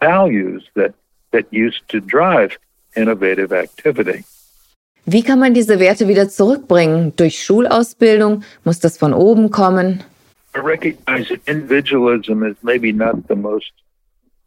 values 0.00 0.62
that, 0.74 0.94
that 1.32 1.46
used 1.50 1.82
to 1.88 2.00
drive 2.00 2.58
innovative 2.94 3.52
activity. 3.52 4.24
Wie 5.04 5.22
kann 5.22 5.38
man 5.38 5.54
diese 5.54 5.78
Werte 5.78 6.08
wieder 6.08 6.28
zurückbringen? 6.28 7.12
Durch 7.16 7.42
Schulausbildung? 7.42 8.42
Muss 8.64 8.80
das 8.80 8.98
von 8.98 9.14
oben 9.14 9.50
kommen? 9.50 10.02
I 10.54 10.58
recognize 10.58 11.28
that 11.28 11.40
individualism 11.46 12.42
is 12.42 12.56
maybe 12.62 12.92
not 12.92 13.16
the 13.28 13.36
most 13.36 13.72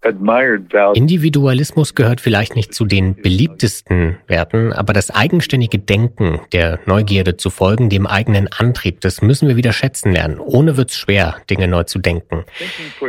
Individualismus 0.02 1.94
gehört 1.94 2.22
vielleicht 2.22 2.56
nicht 2.56 2.74
zu 2.74 2.86
den 2.86 3.16
beliebtesten 3.16 4.18
Werten, 4.28 4.72
aber 4.72 4.94
das 4.94 5.12
eigenständige 5.12 5.78
Denken, 5.78 6.40
der 6.54 6.80
Neugierde 6.86 7.36
zu 7.36 7.50
folgen, 7.50 7.90
dem 7.90 8.08
eigenen 8.08 8.48
Antrieb, 8.48 9.02
das 9.02 9.22
müssen 9.22 9.50
wir 9.50 9.58
wieder 9.58 9.74
schätzen 9.74 10.14
lernen. 10.14 10.40
Ohne 10.40 10.78
wird's 10.78 10.96
schwer, 10.96 11.36
Dinge 11.50 11.68
neu 11.68 11.84
zu 11.84 12.00
denken. 12.00 12.46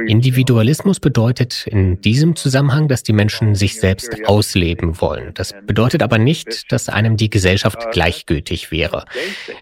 Individualismus 0.09 0.99
bedeutet 0.99 1.69
in 1.69 2.01
diesem 2.01 2.35
Zusammenhang, 2.35 2.89
dass 2.89 3.05
die 3.05 3.13
Menschen 3.13 3.55
sich 3.55 3.79
selbst 3.79 4.27
ausleben 4.27 5.01
wollen. 5.01 5.33
Das 5.35 5.55
bedeutet 5.67 6.03
aber 6.03 6.19
nicht, 6.19 6.73
dass 6.73 6.89
einem 6.89 7.17
die 7.17 7.31
Gesellschaft 7.31 7.93
gleichgültig 7.93 8.73
wäre. 8.73 9.05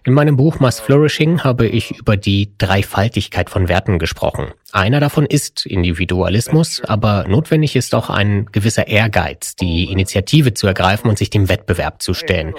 In 0.03 0.13
meinem 0.13 0.35
Buch 0.35 0.59
Mass 0.59 0.79
Flourishing 0.79 1.43
habe 1.43 1.67
ich 1.67 1.91
über 1.99 2.17
die 2.17 2.53
Dreifaltigkeit 2.57 3.51
von 3.51 3.67
Werten 3.67 3.99
gesprochen. 3.99 4.47
Einer 4.71 4.99
davon 4.99 5.25
ist 5.25 5.65
Individualismus, 5.65 6.81
aber 6.85 7.25
notwendig 7.27 7.75
ist 7.75 7.95
auch 7.95 8.09
ein 8.09 8.47
gewisser 8.51 8.87
Ehrgeiz, 8.87 9.55
die 9.55 9.91
Initiative 9.91 10.53
zu 10.53 10.67
ergreifen 10.67 11.09
und 11.09 11.17
sich 11.17 11.31
dem 11.31 11.49
Wettbewerb 11.49 12.01
zu 12.01 12.13
stellen. 12.13 12.53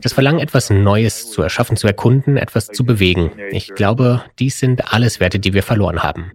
Das 0.00 0.12
Verlangen, 0.12 0.38
etwas 0.38 0.70
Neues 0.70 1.30
zu 1.30 1.42
erschaffen, 1.42 1.76
zu 1.76 1.88
erkunden, 1.88 2.36
etwas 2.36 2.68
zu 2.68 2.84
bewegen. 2.84 3.32
Ich 3.50 3.74
glaube, 3.74 4.22
dies 4.38 4.60
sind 4.60 4.92
alles 4.92 5.18
Werte, 5.18 5.40
die 5.40 5.54
wir 5.54 5.64
verloren 5.64 6.02
haben. 6.02 6.30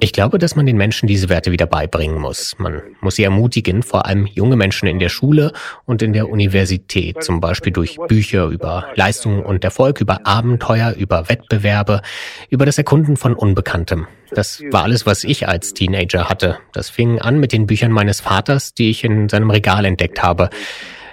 Ich 0.00 0.12
glaube, 0.12 0.38
dass 0.38 0.56
man 0.56 0.66
den 0.66 0.76
Menschen 0.76 1.06
diese 1.06 1.28
Werte 1.28 1.52
wieder 1.52 1.66
beibringen 1.66 2.20
muss. 2.20 2.56
Man 2.58 2.82
muss 3.00 3.16
sie 3.16 3.24
ermutigen, 3.24 3.82
vor 3.82 4.06
allem 4.06 4.26
junge 4.26 4.56
Menschen 4.56 4.88
in 4.88 4.98
der 4.98 5.08
Schule 5.08 5.52
und 5.84 6.02
in 6.02 6.12
der 6.12 6.28
Universität, 6.28 7.22
zum 7.22 7.40
Beispiel 7.40 7.72
durch 7.72 7.96
Bücher 8.08 8.46
über 8.46 8.88
Leistung 8.96 9.44
und 9.44 9.62
Erfolg, 9.62 10.00
über 10.00 10.26
Abenteuer, 10.26 10.94
über 10.96 11.28
Wettbewerbe, 11.28 12.02
über 12.50 12.66
das 12.66 12.78
Erkunden 12.78 13.16
von 13.16 13.34
Unbekanntem. 13.34 14.06
Das 14.34 14.62
war 14.70 14.84
alles, 14.84 15.04
was 15.04 15.24
ich 15.24 15.48
als 15.48 15.74
Teenager 15.74 16.28
hatte. 16.28 16.58
Das 16.72 16.88
fing 16.88 17.20
an 17.20 17.38
mit 17.38 17.52
den 17.52 17.66
Büchern 17.66 17.92
meines 17.92 18.20
Vaters, 18.20 18.72
die 18.74 18.90
ich 18.90 19.04
in 19.04 19.28
seinem 19.28 19.50
Regal 19.50 19.84
entdeckt 19.84 20.22
habe. 20.22 20.48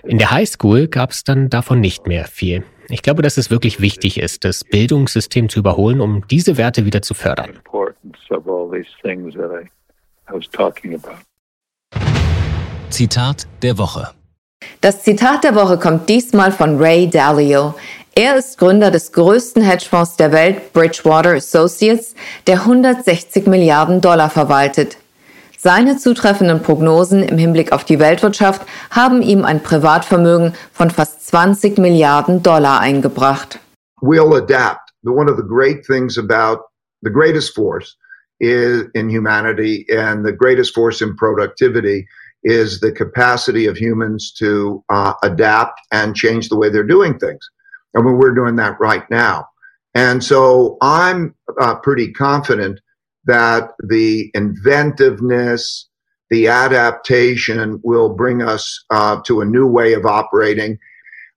In 0.04 0.18
der 0.18 0.32
Highschool 0.32 0.88
gab 0.88 1.12
es 1.12 1.24
dann 1.24 1.50
davon 1.50 1.82
nicht 1.82 2.08
mehr 2.08 2.26
viel. 2.26 2.64
Ich 2.88 3.02
glaube, 3.02 3.22
dass 3.22 3.38
es 3.38 3.52
wirklich 3.52 3.82
wichtig 3.82 4.20
ist, 4.20 4.46
das 4.46 4.64
Bildungssystem 4.64 5.50
zu 5.50 5.60
überholen, 5.60 6.02
um 6.02 6.26
diese 6.28 6.58
Werte 6.58 6.86
wieder 6.86 7.02
zu 7.02 7.14
fördern. 7.14 7.60
Zitat 12.90 13.48
der 13.62 13.78
Woche. 13.78 14.10
Das 14.82 15.04
Zitat 15.04 15.44
der 15.44 15.56
Woche 15.56 15.78
kommt 15.78 16.10
diesmal 16.10 16.52
von 16.52 16.78
Ray 16.78 17.10
Dalio. 17.10 17.76
Er 18.22 18.36
ist 18.36 18.58
Gründer 18.58 18.92
des 18.92 19.14
größten 19.14 19.64
Hedgefonds 19.64 20.18
der 20.18 20.34
Welt, 20.34 20.74
Bridgewater 20.74 21.36
Associates, 21.36 22.16
der 22.48 22.56
160 22.56 23.48
Milliarden 23.48 24.02
Dollar 24.02 24.30
verwaltet. 24.30 24.98
Seine 25.58 25.96
zutreffenden 25.96 26.62
Prognosen 26.62 27.24
im 27.24 27.38
Hinblick 27.38 27.72
auf 27.72 27.86
die 27.86 27.98
Weltwirtschaft 27.98 28.68
haben 28.92 29.22
ihm 29.22 29.46
ein 29.46 29.64
Privatvermögen 29.64 30.54
von 30.74 30.92
fast 30.92 31.28
20 31.28 31.78
Milliarden 31.78 32.44
Dollar 32.44 32.82
eingebracht. 32.82 33.58
We'll 34.02 34.36
adapt. 34.36 34.92
One 35.06 35.32
of 35.32 35.38
the 35.38 35.48
great 35.48 35.86
things 35.86 36.18
about 36.18 36.64
the 37.02 37.10
greatest 37.10 37.56
force 37.56 37.96
in 38.42 39.10
humanity 39.10 39.88
and 39.96 40.26
the 40.26 40.36
greatest 40.36 40.76
force 40.76 41.00
in 41.02 41.16
productivity 41.16 42.06
is 42.44 42.82
the 42.82 42.92
capacity 42.92 43.66
of 43.66 43.78
humans 43.78 44.34
to 44.34 44.84
uh, 44.90 45.14
adapt 45.24 45.80
and 45.94 46.18
change 46.18 46.50
the 46.50 46.58
way 46.58 46.70
they're 46.70 46.84
doing 46.84 47.18
things. 47.18 47.50
And 47.94 48.06
we're 48.06 48.36
doing 48.36 48.56
that 48.58 48.80
right 48.80 49.10
now. 49.10 49.48
And 49.96 50.24
so 50.24 50.78
I'm 50.82 51.36
uh, 51.60 51.76
pretty 51.76 52.12
confident 52.12 52.80
that 53.26 53.72
the 53.80 54.30
inventiveness, 54.34 55.88
the 56.30 56.48
adaptation 56.48 57.80
will 57.84 58.10
bring 58.10 58.42
us 58.42 58.84
uh, 58.92 59.22
to 59.26 59.42
a 59.42 59.46
new 59.46 59.68
way 59.68 59.94
of 59.94 60.06
operating 60.06 60.78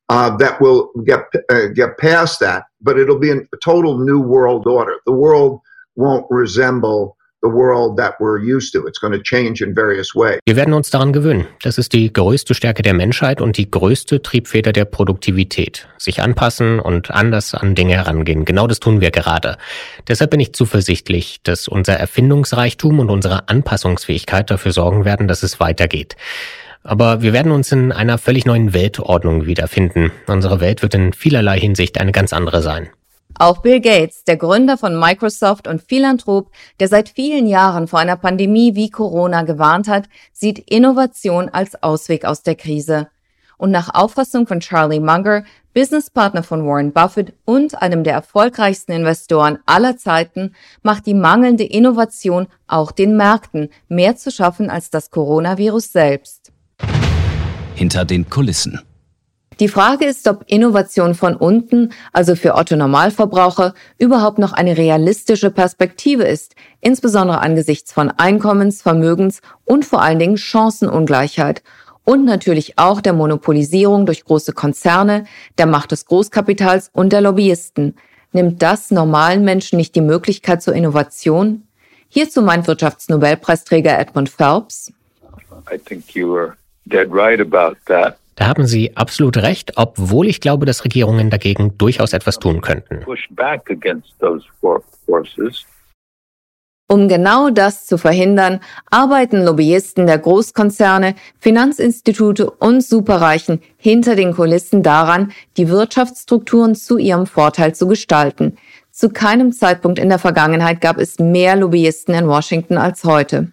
uh, 0.09 0.37
that 0.37 0.61
will 0.61 0.91
get 1.07 1.21
uh, 1.51 1.69
get 1.69 1.97
past 1.99 2.41
that. 2.41 2.65
But 2.81 2.99
it'll 2.99 3.19
be 3.19 3.31
a 3.31 3.41
total 3.65 3.99
new 3.99 4.21
world 4.21 4.67
order. 4.67 4.97
The 5.07 5.13
world 5.13 5.61
won't 5.97 6.27
resemble 6.31 7.17
Wir 10.45 10.55
werden 10.55 10.75
uns 10.75 10.91
daran 10.91 11.13
gewöhnen. 11.13 11.49
Das 11.63 11.77
ist 11.77 11.93
die 11.93 12.13
größte 12.13 12.55
Stärke 12.55 12.83
der 12.83 12.95
Menschheit 12.95 13.41
und 13.41 13.57
die 13.57 13.69
größte 13.69 14.23
Triebfeder 14.23 14.73
der 14.73 14.85
Produktivität. 14.85 15.89
Sich 15.99 16.23
anpassen 16.23 16.79
und 16.79 17.11
anders 17.11 17.55
an 17.55 17.75
Dinge 17.75 17.95
herangehen. 17.95 18.45
Genau 18.45 18.69
das 18.69 18.79
tun 18.79 19.01
wir 19.01 19.11
gerade. 19.11 19.57
Deshalb 20.07 20.31
bin 20.31 20.39
ich 20.39 20.55
zuversichtlich, 20.55 21.41
dass 21.43 21.67
unser 21.67 21.95
Erfindungsreichtum 21.95 23.01
und 23.01 23.11
unsere 23.11 23.49
Anpassungsfähigkeit 23.49 24.49
dafür 24.49 24.73
sorgen 24.73 25.05
werden, 25.05 25.27
dass 25.27 25.43
es 25.43 25.59
weitergeht. 25.59 26.17
Aber 26.85 27.23
wir 27.23 27.33
werden 27.33 27.51
uns 27.51 27.73
in 27.73 27.91
einer 27.91 28.19
völlig 28.19 28.45
neuen 28.45 28.73
Weltordnung 28.73 29.47
wiederfinden. 29.47 30.13
Unsere 30.27 30.61
Welt 30.61 30.83
wird 30.83 30.95
in 30.95 31.13
vielerlei 31.13 31.59
Hinsicht 31.59 32.01
eine 32.01 32.13
ganz 32.13 32.33
andere 32.33 32.63
sein. 32.63 32.89
Auch 33.39 33.59
Bill 33.59 33.81
Gates, 33.81 34.25
der 34.25 34.37
Gründer 34.37 34.77
von 34.77 34.99
Microsoft 34.99 35.67
und 35.67 35.83
Philanthrop, 35.83 36.51
der 36.81 36.89
seit 36.89 37.09
vielen 37.09 37.47
Jahren 37.47 37.89
vor 37.89 37.99
einer 37.99 38.17
Pandemie 38.17 38.75
wie 38.75 38.91
Corona 38.91 39.43
gewarnt 39.43 39.89
hat, 39.89 40.09
sieht 40.33 40.59
Innovation 40.71 41.49
als 41.49 41.83
Ausweg 41.83 42.25
aus 42.25 42.43
der 42.43 42.55
Krise. 42.55 43.09
Und 43.57 43.71
nach 43.71 43.95
Auffassung 43.95 44.47
von 44.47 44.61
Charlie 44.61 45.01
Munger, 45.01 45.45
Businesspartner 45.73 46.43
von 46.43 46.67
Warren 46.67 46.93
Buffett 46.93 47.33
und 47.45 47.81
einem 47.81 48.05
der 48.05 48.15
erfolgreichsten 48.15 48.93
Investoren 48.93 49.59
aller 49.67 49.97
Zeiten, 49.97 50.55
macht 50.83 51.07
die 51.07 51.15
mangelnde 51.15 51.65
Innovation 51.65 52.49
auch 52.67 52.93
den 52.93 53.17
Märkten 53.17 53.71
mehr 53.89 54.17
zu 54.17 54.31
schaffen 54.31 54.69
als 54.69 54.91
das 54.91 55.11
Coronavirus 55.11 55.93
selbst. 55.93 56.53
Hinter 57.75 58.05
den 58.05 58.29
Kulissen. 58.29 58.81
Die 59.61 59.69
Frage 59.69 60.07
ist, 60.07 60.27
ob 60.29 60.45
Innovation 60.47 61.15
von 61.15 61.37
unten, 61.37 61.93
also 62.13 62.37
für 62.37 62.55
Otto 62.55 62.75
Normalverbraucher, 62.75 63.75
überhaupt 63.99 64.39
noch 64.39 64.53
eine 64.53 64.77
realistische 64.77 65.51
Perspektive 65.51 66.25
ist, 66.25 66.55
insbesondere 66.81 67.41
angesichts 67.41 67.93
von 67.93 68.11
Einkommens-, 68.11 68.83
Vermögens- 68.83 69.41
und 69.65 69.85
vor 69.85 70.03
allen 70.03 70.19
Dingen 70.19 70.37
Chancenungleichheit 70.37 71.63
und 72.05 72.25
natürlich 72.25 72.79
auch 72.79 73.01
der 73.01 73.13
Monopolisierung 73.13 74.07
durch 74.07 74.25
große 74.25 74.53
Konzerne, 74.53 75.25
der 75.59 75.67
Macht 75.67 75.93
des 75.93 76.07
Großkapitals 76.07 76.91
und 76.93 77.13
der 77.13 77.21
Lobbyisten. 77.21 77.95
Nimmt 78.33 78.63
das 78.63 78.91
normalen 78.91 79.45
Menschen 79.45 79.77
nicht 79.77 79.95
die 79.95 80.01
Möglichkeit 80.01 80.63
zur 80.63 80.75
Innovation? 80.75 81.67
Hierzu 82.09 82.43
meint 82.43 82.67
Wirtschaftsnobelpreisträger 82.67 83.99
Edmund 83.99 84.29
Phelps. 84.29 84.93
I 85.73 85.79
think 85.79 86.15
you 86.15 86.33
were 86.33 86.57
dead 86.87 87.09
right 87.11 87.41
about 87.41 87.77
that. 87.87 88.19
Da 88.35 88.47
haben 88.47 88.67
Sie 88.67 88.97
absolut 88.97 89.37
recht, 89.37 89.73
obwohl 89.77 90.27
ich 90.27 90.41
glaube, 90.41 90.67
dass 90.67 90.85
Regierungen 90.85 91.31
dagegen 91.31 91.77
durchaus 91.79 92.13
etwas 92.13 92.39
tun 92.39 92.61
könnten. 92.61 93.05
Um 96.93 97.09
genau 97.09 97.49
das 97.49 97.87
zu 97.87 97.97
verhindern, 97.97 98.61
arbeiten 98.91 99.43
Lobbyisten 99.43 100.07
der 100.07 100.19
Großkonzerne, 100.19 101.15
Finanzinstitute 101.39 102.51
und 102.51 102.85
Superreichen 102.85 103.63
hinter 103.79 104.15
den 104.15 104.35
Kulissen 104.35 104.83
daran, 104.83 105.33
die 105.57 105.71
Wirtschaftsstrukturen 105.71 106.75
zu 106.75 106.99
ihrem 106.99 107.25
Vorteil 107.25 107.75
zu 107.75 107.87
gestalten. 107.87 108.59
Zu 108.91 109.09
keinem 109.09 109.53
Zeitpunkt 109.53 109.99
in 109.99 110.11
der 110.11 110.19
Vergangenheit 110.19 110.83
gab 110.83 110.99
es 110.99 111.19
mehr 111.19 111.57
Lobbyisten 111.57 112.15
in 112.15 112.29
Washington 112.29 112.77
als 112.77 113.05
heute. 113.05 113.53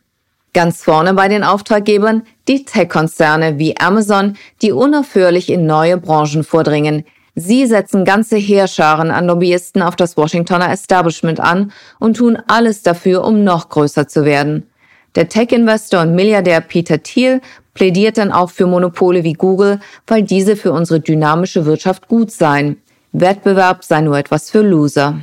Ganz 0.53 0.83
vorne 0.83 1.13
bei 1.13 1.27
den 1.27 1.43
Auftraggebern 1.43 2.23
die 2.47 2.65
Tech-Konzerne 2.65 3.59
wie 3.59 3.77
Amazon, 3.77 4.35
die 4.61 4.71
unaufhörlich 4.71 5.49
in 5.49 5.65
neue 5.65 5.97
Branchen 5.97 6.43
vordringen. 6.43 7.05
Sie 7.35 7.67
setzen 7.67 8.03
ganze 8.03 8.37
Heerscharen 8.37 9.11
an 9.11 9.27
Lobbyisten 9.27 9.81
auf 9.81 9.95
das 9.95 10.17
Washingtoner 10.17 10.71
Establishment 10.71 11.39
an 11.39 11.71
und 11.99 12.17
tun 12.17 12.37
alles 12.47 12.81
dafür, 12.81 13.23
um 13.23 13.43
noch 13.43 13.69
größer 13.69 14.07
zu 14.07 14.25
werden. 14.25 14.67
Der 15.15 15.29
Tech-Investor 15.29 16.01
und 16.01 16.15
Milliardär 16.15 16.61
Peter 16.61 17.01
Thiel 17.01 17.41
plädiert 17.73 18.17
dann 18.17 18.31
auch 18.31 18.49
für 18.49 18.67
Monopole 18.67 19.23
wie 19.23 19.33
Google, 19.33 19.79
weil 20.07 20.23
diese 20.23 20.55
für 20.55 20.71
unsere 20.71 20.99
dynamische 20.99 21.65
Wirtschaft 21.65 22.07
gut 22.07 22.31
seien. 22.31 22.81
Wettbewerb 23.11 23.83
sei 23.83 24.01
nur 24.01 24.17
etwas 24.17 24.51
für 24.51 24.61
Loser. 24.61 25.21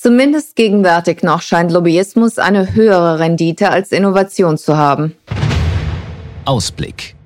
Zumindest 0.00 0.54
gegenwärtig 0.54 1.24
noch 1.24 1.42
scheint 1.42 1.72
Lobbyismus 1.72 2.38
eine 2.38 2.72
höhere 2.72 3.18
Rendite 3.18 3.70
als 3.70 3.90
Innovation 3.90 4.56
zu 4.56 4.76
haben. 4.76 5.16
Ausblick. 6.44 7.16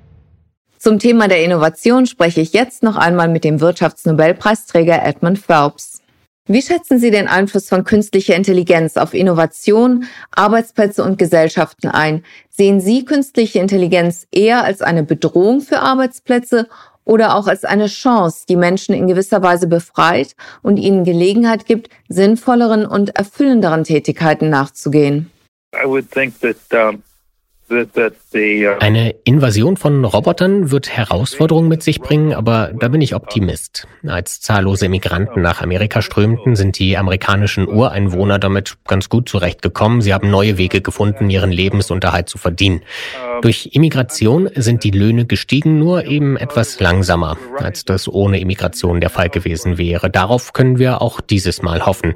Zum 0.79 0.99
Thema 0.99 1.29
der 1.29 1.45
Innovation 1.45 2.07
spreche 2.07 2.41
ich 2.41 2.55
jetzt 2.55 2.83
noch 2.83 2.97
einmal 2.97 3.29
mit 3.29 3.45
dem 3.45 3.61
Wirtschaftsnobelpreisträger 3.61 5.05
Edmund 5.05 5.39
Phelps. 5.39 6.01
Wie 6.47 6.63
schätzen 6.63 6.99
Sie 6.99 7.11
den 7.11 7.29
Einfluss 7.29 7.69
von 7.69 7.85
künstlicher 7.85 8.37
Intelligenz 8.37 8.97
auf 8.97 9.13
Innovation, 9.13 10.07
Arbeitsplätze 10.31 11.05
und 11.05 11.19
Gesellschaften 11.19 11.89
ein? 11.89 12.25
Sehen 12.49 12.81
Sie 12.81 13.05
künstliche 13.05 13.59
Intelligenz 13.59 14.27
eher 14.33 14.65
als 14.65 14.81
eine 14.81 15.03
Bedrohung 15.03 15.61
für 15.61 15.81
Arbeitsplätze 15.81 16.69
oder 17.05 17.35
auch 17.35 17.47
als 17.47 17.65
eine 17.65 17.87
Chance, 17.87 18.45
die 18.49 18.57
Menschen 18.57 18.95
in 18.95 19.07
gewisser 19.07 19.43
Weise 19.43 19.67
befreit 19.67 20.35
und 20.63 20.77
ihnen 20.77 21.05
Gelegenheit 21.05 21.67
gibt, 21.67 21.89
sinnvolleren 22.09 22.87
und 22.87 23.17
erfüllenderen 23.17 23.85
Tätigkeiten 23.85 24.51
nachzugehen. 24.51 25.31
I 25.75 25.87
would 25.87 26.11
think 26.11 26.39
that 26.41 26.57
um, 26.73 27.03
Eine 28.81 29.15
Invasion 29.25 29.77
von 29.77 30.05
Robotern 30.05 30.71
wird 30.71 30.91
Herausforderungen 30.91 31.69
mit 31.69 31.83
sich 31.83 32.01
bringen, 32.01 32.35
aber 32.35 32.73
da 32.79 32.89
bin 32.89 33.01
ich 33.01 33.15
Optimist. 33.15 33.87
Als 34.07 34.41
zahllose 34.41 34.87
Immigranten 34.87 35.43
nach 35.43 35.63
Amerika 35.63 36.03
strömten, 36.03 36.57
sind 36.57 36.79
die 36.79 36.97
amerikanischen 36.97 37.69
Ureinwohner 37.69 38.39
damit 38.39 38.77
ganz 38.87 39.09
gut 39.09 39.29
zurechtgekommen. 39.29 40.01
Sie 40.01 40.13
haben 40.13 40.31
neue 40.31 40.59
Wege 40.59 40.81
gefunden, 40.81 41.31
ihren 41.31 41.51
Lebensunterhalt 41.51 42.29
zu 42.29 42.39
verdienen. 42.39 42.83
Durch 43.43 43.71
Immigration 43.73 44.49
sind 44.55 44.85
die 44.85 44.91
Löhne 44.91 45.27
gestiegen, 45.27 45.79
nur 45.79 46.05
eben 46.05 46.37
etwas 46.37 46.79
langsamer, 46.79 47.37
als 47.57 47.85
das 47.85 48.07
ohne 48.07 48.39
Immigration 48.39 49.01
der 49.01 49.11
Fall 49.11 49.31
gewesen 49.31 49.79
wäre. 49.79 50.11
Darauf 50.11 50.53
können 50.53 50.79
wir 50.79 51.03
auch 51.03 51.21
dieses 51.21 51.63
Mal 51.63 51.85
hoffen. 51.85 52.15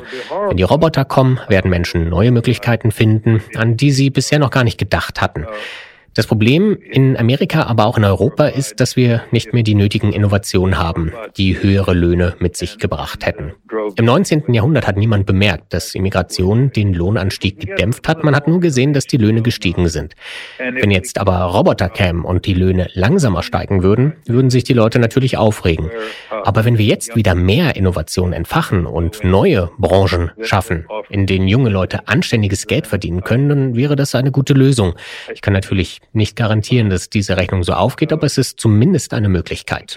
Wenn 0.49 0.57
die 0.57 0.63
Roboter 0.63 1.05
kommen, 1.05 1.41
werden 1.49 1.71
Menschen 1.71 2.09
neue 2.09 2.31
Möglichkeiten 2.31 2.93
finden, 2.93 3.43
an 3.57 3.77
die 3.77 3.91
sie 3.91 4.11
bisher 4.11 4.39
noch 4.39 4.51
gar 4.51 4.63
nicht 4.63 4.79
gedacht 4.79 5.21
hatten. 5.21 5.46
Oh. 5.49 5.96
Das 6.16 6.26
Problem 6.26 6.78
in 6.90 7.14
Amerika, 7.18 7.64
aber 7.64 7.85
auch 7.85 7.99
in 7.99 8.04
Europa 8.04 8.46
ist, 8.46 8.80
dass 8.80 8.96
wir 8.96 9.23
nicht 9.32 9.52
mehr 9.52 9.62
die 9.62 9.75
nötigen 9.75 10.14
Innovationen 10.14 10.78
haben, 10.78 11.12
die 11.37 11.62
höhere 11.62 11.92
Löhne 11.92 12.35
mit 12.38 12.56
sich 12.56 12.78
gebracht 12.78 13.26
hätten. 13.26 13.52
Im 13.96 14.06
19. 14.06 14.54
Jahrhundert 14.54 14.87
hat 14.87 14.96
niemand 14.96 15.26
bemerkt, 15.26 15.75
dass 15.75 15.94
Immigration 15.94 16.73
den 16.73 16.94
Lohnanstieg 16.94 17.61
gedämpft 17.61 18.08
hat. 18.08 18.25
Man 18.25 18.35
hat 18.35 18.49
nur 18.49 18.61
gesehen, 18.61 18.94
dass 18.94 19.06
die 19.06 19.18
Löhne 19.18 19.42
gestiegen 19.42 19.88
sind. 19.88 20.14
Wenn 20.58 20.90
jetzt 20.90 21.18
aber 21.18 21.37
Roboter 21.37 21.90
kämen 21.90 22.25
und 22.25 22.46
die 22.46 22.54
Löhne 22.54 22.88
langsamer 22.94 23.42
steigen 23.42 23.82
würden, 23.82 24.14
würden 24.26 24.49
sich 24.49 24.64
die 24.64 24.73
Leute 24.73 24.99
natürlich 24.99 25.37
aufregen. 25.37 25.90
Aber 26.30 26.64
wenn 26.64 26.78
wir 26.78 26.87
jetzt 26.87 27.14
wieder 27.14 27.35
mehr 27.35 27.76
Innovation 27.76 28.32
entfachen 28.32 28.87
und 28.87 29.23
neue 29.23 29.70
Branchen 29.76 30.30
schaffen, 30.40 30.87
in 31.11 31.26
denen 31.26 31.46
junge 31.46 31.68
Leute 31.68 32.08
anständiges 32.08 32.66
Geld 32.66 32.87
verdienen 32.87 33.23
können, 33.23 33.49
dann 33.50 33.76
wäre 33.76 33.96
das 33.96 34.14
eine 34.14 34.32
gute 34.32 34.54
Lösung. 34.54 34.94
Ich 35.35 35.42
kann 35.42 35.52
natürlich 35.52 36.00
nicht 36.13 36.37
garantieren, 36.37 36.91
dass 36.91 37.11
diese 37.11 37.37
Rechnung 37.37 37.63
so 37.63 37.73
aufgeht, 37.73 38.13
aber 38.13 38.27
es 38.27 38.39
ist 38.39 38.59
zumindest 38.61 39.13
eine 39.15 39.29
Möglichkeit. 39.29 39.97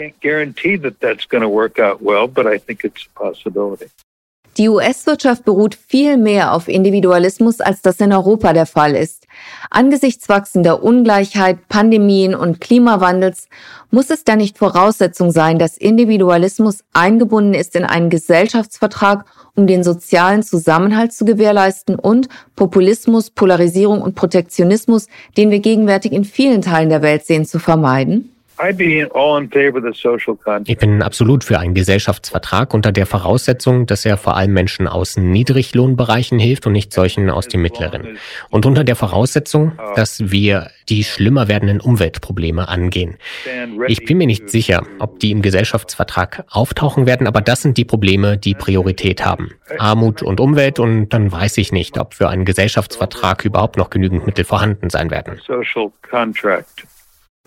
Die 4.57 4.67
US-Wirtschaft 4.67 5.45
beruht 5.45 5.75
viel 5.75 6.17
mehr 6.17 6.53
auf 6.53 6.67
Individualismus, 6.67 7.61
als 7.61 7.81
das 7.81 7.99
in 8.01 8.11
Europa 8.11 8.51
der 8.51 8.65
Fall 8.65 8.95
ist. 8.95 9.25
Angesichts 9.69 10.27
wachsender 10.27 10.83
Ungleichheit, 10.83 11.69
Pandemien 11.69 12.35
und 12.35 12.59
Klimawandels 12.59 13.47
muss 13.91 14.09
es 14.09 14.23
da 14.23 14.35
nicht 14.35 14.57
Voraussetzung 14.57 15.31
sein, 15.31 15.59
dass 15.59 15.77
Individualismus 15.77 16.83
eingebunden 16.93 17.53
ist 17.53 17.75
in 17.75 17.85
einen 17.85 18.09
Gesellschaftsvertrag 18.09 19.25
um 19.55 19.67
den 19.67 19.83
sozialen 19.83 20.41
Zusammenhalt 20.41 21.11
zu 21.13 21.25
gewährleisten 21.25 21.95
und 21.95 22.29
Populismus, 22.55 23.29
Polarisierung 23.29 24.01
und 24.01 24.15
Protektionismus, 24.15 25.07
den 25.37 25.51
wir 25.51 25.59
gegenwärtig 25.59 26.13
in 26.13 26.23
vielen 26.23 26.61
Teilen 26.61 26.89
der 26.89 27.01
Welt 27.01 27.25
sehen, 27.25 27.45
zu 27.45 27.59
vermeiden? 27.59 28.31
Ich 30.65 30.77
bin 30.77 31.01
absolut 31.01 31.45
für 31.45 31.59
einen 31.59 31.73
Gesellschaftsvertrag 31.73 32.73
unter 32.73 32.91
der 32.91 33.05
Voraussetzung, 33.05 33.85
dass 33.85 34.05
er 34.05 34.17
vor 34.17 34.35
allem 34.35 34.51
Menschen 34.51 34.87
aus 34.87 35.15
Niedriglohnbereichen 35.15 36.39
hilft 36.39 36.67
und 36.67 36.73
nicht 36.73 36.91
solchen 36.91 37.29
aus 37.29 37.47
dem 37.47 37.61
mittleren. 37.61 38.17
Und 38.49 38.65
unter 38.65 38.83
der 38.83 38.97
Voraussetzung, 38.97 39.71
dass 39.95 40.31
wir 40.31 40.71
die 40.89 41.05
schlimmer 41.05 41.47
werdenden 41.47 41.79
Umweltprobleme 41.79 42.67
angehen. 42.67 43.17
Ich 43.87 44.03
bin 44.05 44.17
mir 44.17 44.27
nicht 44.27 44.49
sicher, 44.49 44.83
ob 44.99 45.19
die 45.19 45.31
im 45.31 45.41
Gesellschaftsvertrag 45.41 46.43
auftauchen 46.49 47.05
werden, 47.05 47.27
aber 47.27 47.39
das 47.41 47.61
sind 47.61 47.77
die 47.77 47.85
Probleme, 47.85 48.37
die 48.37 48.55
Priorität 48.55 49.23
haben. 49.23 49.51
Armut 49.77 50.21
und 50.21 50.39
Umwelt 50.41 50.79
und 50.79 51.09
dann 51.09 51.31
weiß 51.31 51.57
ich 51.59 51.71
nicht, 51.71 51.97
ob 51.97 52.13
für 52.13 52.27
einen 52.27 52.43
Gesellschaftsvertrag 52.43 53.45
überhaupt 53.45 53.77
noch 53.77 53.89
genügend 53.89 54.25
Mittel 54.25 54.43
vorhanden 54.43 54.89
sein 54.89 55.11
werden. 55.11 55.39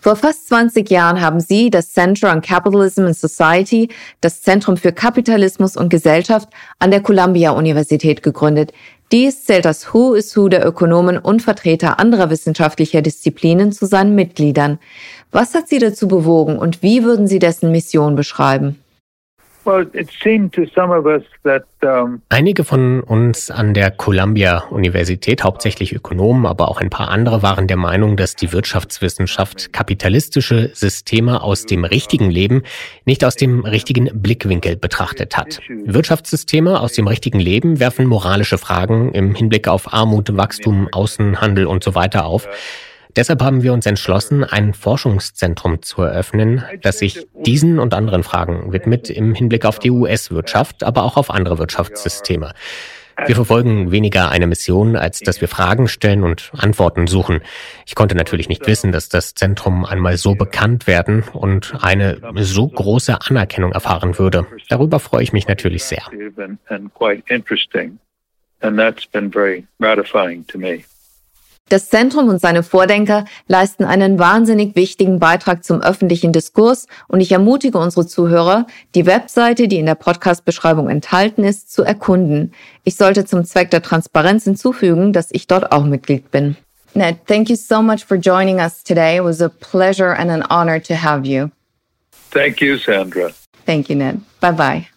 Vor 0.03 0.17
fast 0.17 0.49
20 0.49 0.89
Jahren 0.89 1.21
haben 1.21 1.39
Sie 1.39 1.69
das 1.69 1.93
Center 1.93 2.29
on 2.29 2.41
Capitalism 2.41 3.05
and 3.05 3.15
Society, 3.15 3.87
das 4.19 4.41
Zentrum 4.41 4.75
für 4.75 4.91
Kapitalismus 4.91 5.77
und 5.77 5.87
Gesellschaft 5.87 6.49
an 6.77 6.91
der 6.91 6.99
Columbia 6.99 7.51
Universität 7.51 8.21
gegründet. 8.21 8.73
Dies 9.13 9.45
zählt 9.45 9.63
das 9.63 9.93
Who 9.93 10.13
is 10.13 10.35
Who 10.35 10.49
der 10.49 10.67
Ökonomen 10.67 11.17
und 11.17 11.41
Vertreter 11.41 12.01
anderer 12.01 12.29
wissenschaftlicher 12.29 13.01
Disziplinen 13.01 13.71
zu 13.71 13.85
seinen 13.85 14.13
Mitgliedern. 14.13 14.77
Was 15.31 15.55
hat 15.55 15.69
Sie 15.69 15.79
dazu 15.79 16.09
bewogen 16.09 16.59
und 16.59 16.83
wie 16.83 17.05
würden 17.05 17.25
Sie 17.25 17.39
dessen 17.39 17.71
Mission 17.71 18.17
beschreiben? 18.17 18.82
Einige 22.29 22.63
von 22.63 23.01
uns 23.01 23.49
an 23.49 23.73
der 23.73 23.91
Columbia 23.91 24.63
Universität, 24.69 25.43
hauptsächlich 25.43 25.93
Ökonomen, 25.93 26.45
aber 26.45 26.69
auch 26.69 26.81
ein 26.81 26.89
paar 26.89 27.09
andere, 27.09 27.41
waren 27.41 27.67
der 27.67 27.77
Meinung, 27.77 28.17
dass 28.17 28.35
die 28.35 28.51
Wirtschaftswissenschaft 28.51 29.71
kapitalistische 29.71 30.71
Systeme 30.73 31.41
aus 31.41 31.65
dem 31.65 31.85
richtigen 31.85 32.29
Leben 32.29 32.63
nicht 33.05 33.23
aus 33.23 33.35
dem 33.35 33.65
richtigen 33.65 34.09
Blickwinkel 34.21 34.75
betrachtet 34.75 35.37
hat. 35.37 35.59
Wirtschaftssysteme 35.85 36.79
aus 36.79 36.93
dem 36.93 37.07
richtigen 37.07 37.39
Leben 37.39 37.79
werfen 37.79 38.05
moralische 38.05 38.57
Fragen 38.57 39.13
im 39.13 39.33
Hinblick 39.33 39.67
auf 39.67 39.93
Armut, 39.93 40.35
Wachstum, 40.35 40.89
Außenhandel 40.91 41.67
und 41.67 41.83
so 41.83 41.95
weiter 41.95 42.25
auf. 42.25 42.47
Deshalb 43.15 43.41
haben 43.43 43.61
wir 43.61 43.73
uns 43.73 43.85
entschlossen, 43.85 44.43
ein 44.43 44.73
Forschungszentrum 44.73 45.81
zu 45.81 46.01
eröffnen, 46.01 46.63
das 46.81 46.99
sich 46.99 47.27
diesen 47.45 47.79
und 47.79 47.93
anderen 47.93 48.23
Fragen 48.23 48.73
widmet 48.73 49.09
im 49.09 49.35
Hinblick 49.35 49.65
auf 49.65 49.79
die 49.79 49.91
US-Wirtschaft, 49.91 50.83
aber 50.83 51.03
auch 51.03 51.17
auf 51.17 51.29
andere 51.29 51.59
Wirtschaftssysteme. 51.59 52.53
Wir 53.25 53.35
verfolgen 53.35 53.91
weniger 53.91 54.29
eine 54.29 54.47
Mission, 54.47 54.95
als 54.95 55.19
dass 55.19 55.39
wir 55.39 55.47
Fragen 55.47 55.87
stellen 55.87 56.23
und 56.23 56.51
Antworten 56.57 57.05
suchen. 57.05 57.41
Ich 57.85 57.93
konnte 57.93 58.15
natürlich 58.15 58.49
nicht 58.49 58.65
wissen, 58.65 58.91
dass 58.91 59.07
das 59.07 59.35
Zentrum 59.35 59.85
einmal 59.85 60.17
so 60.17 60.33
bekannt 60.33 60.87
werden 60.87 61.23
und 61.33 61.75
eine 61.81 62.19
so 62.37 62.67
große 62.67 63.19
Anerkennung 63.21 63.71
erfahren 63.71 64.17
würde. 64.17 64.47
Darüber 64.69 64.99
freue 64.99 65.23
ich 65.23 65.33
mich 65.33 65.47
natürlich 65.47 65.83
sehr. 65.83 66.03
And 68.63 68.77
that's 68.77 69.05
been 69.05 69.29
very 69.29 69.67
gratifying 69.77 70.45
to 70.47 70.57
me. 70.57 70.85
Das 71.73 71.89
Zentrum 71.89 72.27
und 72.27 72.39
seine 72.39 72.61
Vordenker 72.61 73.25
leisten 73.47 73.83
einen 73.83 74.19
wahnsinnig 74.19 74.75
wichtigen 74.75 75.17
Beitrag 75.17 75.63
zum 75.63 75.81
öffentlichen 75.81 76.31
Diskurs 76.31 76.85
und 77.07 77.19
ich 77.19 77.31
ermutige 77.31 77.79
unsere 77.79 78.05
Zuhörer, 78.05 78.67
die 78.93 79.07
Webseite, 79.07 79.67
die 79.67 79.79
in 79.79 79.87
der 79.87 79.95
Podcast-Beschreibung 79.95 80.87
enthalten 80.87 81.43
ist, 81.43 81.73
zu 81.73 81.81
erkunden. 81.81 82.53
Ich 82.83 82.95
sollte 82.95 83.25
zum 83.25 83.43
Zweck 83.43 83.71
der 83.71 83.81
Transparenz 83.81 84.43
hinzufügen, 84.43 85.13
dass 85.13 85.29
ich 85.31 85.47
dort 85.47 85.71
auch 85.71 85.83
Mitglied 85.83 86.29
bin. 86.29 86.57
Ned, 86.93 87.17
thank 87.25 87.49
you 87.49 87.55
so 87.55 87.81
much 87.81 88.05
for 88.05 88.17
joining 88.17 88.59
us 88.59 88.83
today. 88.83 89.17
It 89.17 89.23
was 89.23 89.41
a 89.41 89.49
pleasure 89.49 90.15
and 90.15 90.29
an 90.29 90.43
honor 90.51 90.79
to 90.79 90.93
have 90.93 91.27
you. 91.27 91.49
Thank 92.29 92.61
you, 92.61 92.77
Sandra. 92.77 93.31
Thank 93.65 93.89
you, 93.89 93.95
Ned. 93.95 94.21
Bye 94.39 94.51
bye. 94.51 94.92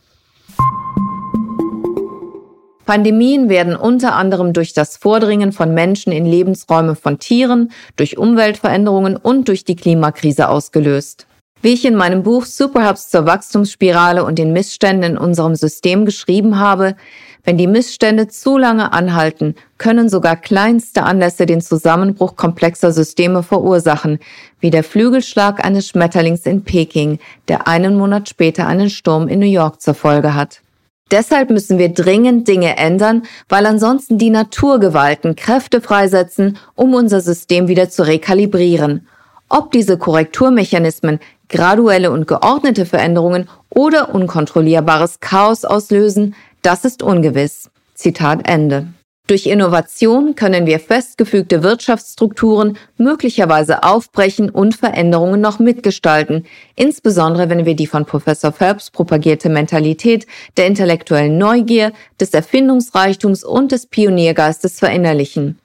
Pandemien 2.86 3.48
werden 3.48 3.74
unter 3.74 4.14
anderem 4.14 4.52
durch 4.52 4.72
das 4.72 4.96
Vordringen 4.96 5.52
von 5.52 5.74
Menschen 5.74 6.12
in 6.12 6.24
Lebensräume 6.24 6.94
von 6.94 7.18
Tieren, 7.18 7.72
durch 7.96 8.16
Umweltveränderungen 8.16 9.16
und 9.16 9.48
durch 9.48 9.64
die 9.64 9.76
Klimakrise 9.76 10.48
ausgelöst. 10.48 11.26
Wie 11.62 11.72
ich 11.72 11.84
in 11.84 11.96
meinem 11.96 12.22
Buch 12.22 12.44
Superhubs 12.44 13.10
zur 13.10 13.26
Wachstumsspirale 13.26 14.24
und 14.24 14.38
den 14.38 14.52
Missständen 14.52 15.12
in 15.12 15.18
unserem 15.18 15.56
System 15.56 16.04
geschrieben 16.04 16.60
habe, 16.60 16.94
wenn 17.42 17.58
die 17.58 17.66
Missstände 17.66 18.28
zu 18.28 18.56
lange 18.56 18.92
anhalten, 18.92 19.56
können 19.78 20.08
sogar 20.08 20.36
kleinste 20.36 21.02
Anlässe 21.02 21.46
den 21.46 21.60
Zusammenbruch 21.60 22.36
komplexer 22.36 22.92
Systeme 22.92 23.42
verursachen, 23.42 24.20
wie 24.60 24.70
der 24.70 24.84
Flügelschlag 24.84 25.64
eines 25.64 25.88
Schmetterlings 25.88 26.46
in 26.46 26.62
Peking, 26.62 27.18
der 27.48 27.66
einen 27.66 27.96
Monat 27.96 28.28
später 28.28 28.66
einen 28.66 28.90
Sturm 28.90 29.26
in 29.26 29.40
New 29.40 29.46
York 29.46 29.80
zur 29.80 29.94
Folge 29.94 30.34
hat. 30.34 30.60
Deshalb 31.10 31.50
müssen 31.50 31.78
wir 31.78 31.90
dringend 31.90 32.48
Dinge 32.48 32.76
ändern, 32.76 33.22
weil 33.48 33.64
ansonsten 33.66 34.18
die 34.18 34.30
Naturgewalten 34.30 35.36
Kräfte 35.36 35.80
freisetzen, 35.80 36.58
um 36.74 36.94
unser 36.94 37.20
System 37.20 37.68
wieder 37.68 37.88
zu 37.88 38.06
rekalibrieren. 38.06 39.06
Ob 39.48 39.70
diese 39.70 39.98
Korrekturmechanismen 39.98 41.20
graduelle 41.48 42.10
und 42.10 42.26
geordnete 42.26 42.86
Veränderungen 42.86 43.48
oder 43.70 44.12
unkontrollierbares 44.12 45.20
Chaos 45.20 45.64
auslösen, 45.64 46.34
das 46.62 46.84
ist 46.84 47.04
ungewiss. 47.04 47.70
Zitat 47.94 48.48
Ende. 48.48 48.88
Durch 49.26 49.46
Innovation 49.46 50.36
können 50.36 50.66
wir 50.66 50.78
festgefügte 50.78 51.64
Wirtschaftsstrukturen 51.64 52.78
möglicherweise 52.96 53.82
aufbrechen 53.82 54.50
und 54.50 54.76
Veränderungen 54.76 55.40
noch 55.40 55.58
mitgestalten, 55.58 56.46
insbesondere 56.76 57.50
wenn 57.50 57.66
wir 57.66 57.74
die 57.74 57.88
von 57.88 58.04
Professor 58.04 58.52
Phelps 58.52 58.92
propagierte 58.92 59.48
Mentalität 59.48 60.28
der 60.56 60.68
intellektuellen 60.68 61.38
Neugier, 61.38 61.92
des 62.20 62.34
Erfindungsreichtums 62.34 63.42
und 63.42 63.72
des 63.72 63.86
Pioniergeistes 63.86 64.78
verinnerlichen. 64.78 65.58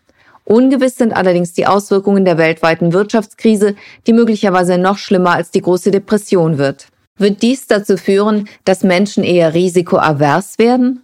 Ungewiss 0.44 0.96
sind 0.96 1.14
allerdings 1.14 1.54
die 1.54 1.68
Auswirkungen 1.68 2.26
der 2.26 2.40
weltweiten 2.40 2.94
Wirtschaftskrise, 2.94 3.76
die 4.08 4.14
möglicherweise 4.14 4.80
noch 4.80 4.98
schlimmer 4.98 5.36
als 5.36 5.52
die 5.52 5.62
große 5.62 5.92
Depression 5.92 6.58
wird. 6.58 6.88
Wird 7.18 7.44
dies 7.44 7.68
dazu 7.68 7.98
führen, 7.98 8.50
dass 8.66 8.82
Menschen 8.84 9.24
eher 9.24 9.54
risikoavers 9.54 10.58
werden? 10.58 11.04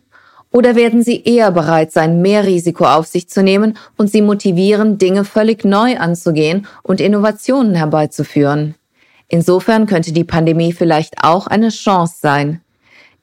Oder 0.52 0.76
werden 0.76 1.04
sie 1.04 1.24
eher 1.24 1.52
bereit 1.52 1.92
sein, 1.92 2.22
mehr 2.22 2.46
Risiko 2.46 2.86
auf 2.86 3.06
sich 3.06 3.30
zu 3.30 3.44
nehmen 3.44 3.78
und 3.98 4.10
sie 4.10 4.22
motivieren, 4.22 4.98
Dinge 4.98 5.26
völlig 5.26 5.66
neu 5.66 5.98
anzugehen 5.98 6.68
und 6.84 7.02
Innovationen 7.02 7.76
herbeizuführen? 7.76 8.76
Insofern 9.28 9.88
könnte 9.88 10.14
die 10.14 10.24
Pandemie 10.24 10.72
vielleicht 10.72 11.16
auch 11.24 11.48
eine 11.48 11.70
Chance 11.70 12.16
sein. 12.22 12.62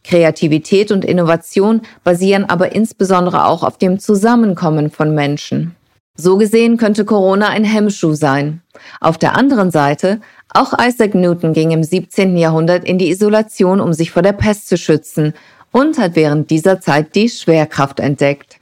Kreativität 0.04 0.92
und 0.92 1.02
Innovation 1.02 1.80
basieren 2.04 2.44
aber 2.44 2.74
insbesondere 2.74 3.46
auch 3.46 3.62
auf 3.62 3.78
dem 3.78 3.98
Zusammenkommen 3.98 4.90
von 4.90 5.14
Menschen. 5.14 5.74
So 6.16 6.36
gesehen 6.36 6.76
könnte 6.76 7.06
Corona 7.06 7.48
ein 7.48 7.64
Hemmschuh 7.64 8.14
sein. 8.14 8.60
Auf 9.00 9.16
der 9.16 9.34
anderen 9.34 9.70
Seite, 9.70 10.20
auch 10.52 10.74
Isaac 10.78 11.14
Newton 11.14 11.54
ging 11.54 11.70
im 11.70 11.82
17. 11.82 12.36
Jahrhundert 12.36 12.84
in 12.84 12.98
die 12.98 13.10
Isolation, 13.10 13.80
um 13.80 13.94
sich 13.94 14.10
vor 14.10 14.22
der 14.22 14.34
Pest 14.34 14.68
zu 14.68 14.76
schützen 14.76 15.32
und 15.74 15.98
hat 15.98 16.14
während 16.14 16.50
dieser 16.50 16.80
Zeit 16.80 17.16
die 17.16 17.28
Schwerkraft 17.28 17.98
entdeckt. 17.98 18.60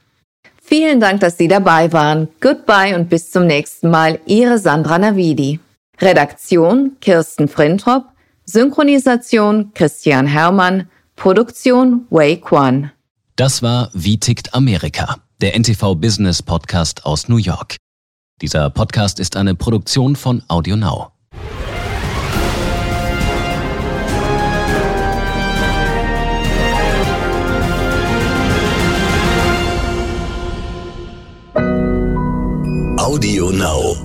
Vielen 0.63 0.99
Dank, 0.99 1.21
dass 1.21 1.37
Sie 1.37 1.47
dabei 1.47 1.93
waren. 1.93 2.29
Goodbye 2.41 2.97
und 2.97 3.11
bis 3.11 3.31
zum 3.31 3.47
nächsten 3.47 3.91
Mal. 3.91 4.19
Ihre 4.25 4.59
Sandra 4.59 4.99
Navidi. 4.99 5.61
Redaktion 6.01 6.93
Kirsten 7.01 7.49
Frintrop. 7.49 8.05
Synchronisation 8.47 9.73
Christian 9.75 10.27
Hermann. 10.27 10.89
Produktion 11.15 12.07
Wei 12.09 12.37
Quan. 12.37 12.91
Das 13.37 13.63
war 13.63 13.91
Wie 13.93 14.19
tickt 14.19 14.55
Amerika, 14.55 15.17
der 15.43 15.55
NTV 15.55 15.95
Business 15.97 16.43
Podcast 16.43 17.05
aus 17.05 17.29
New 17.29 17.37
York. 17.37 17.77
Dieser 18.41 18.71
Podcast 18.71 19.21
ist 19.21 19.37
eine 19.37 19.55
Produktion 19.55 20.17
von 20.17 20.43
AudioNow. 20.49 21.11
Audio 33.13 33.51
Now. 33.51 34.02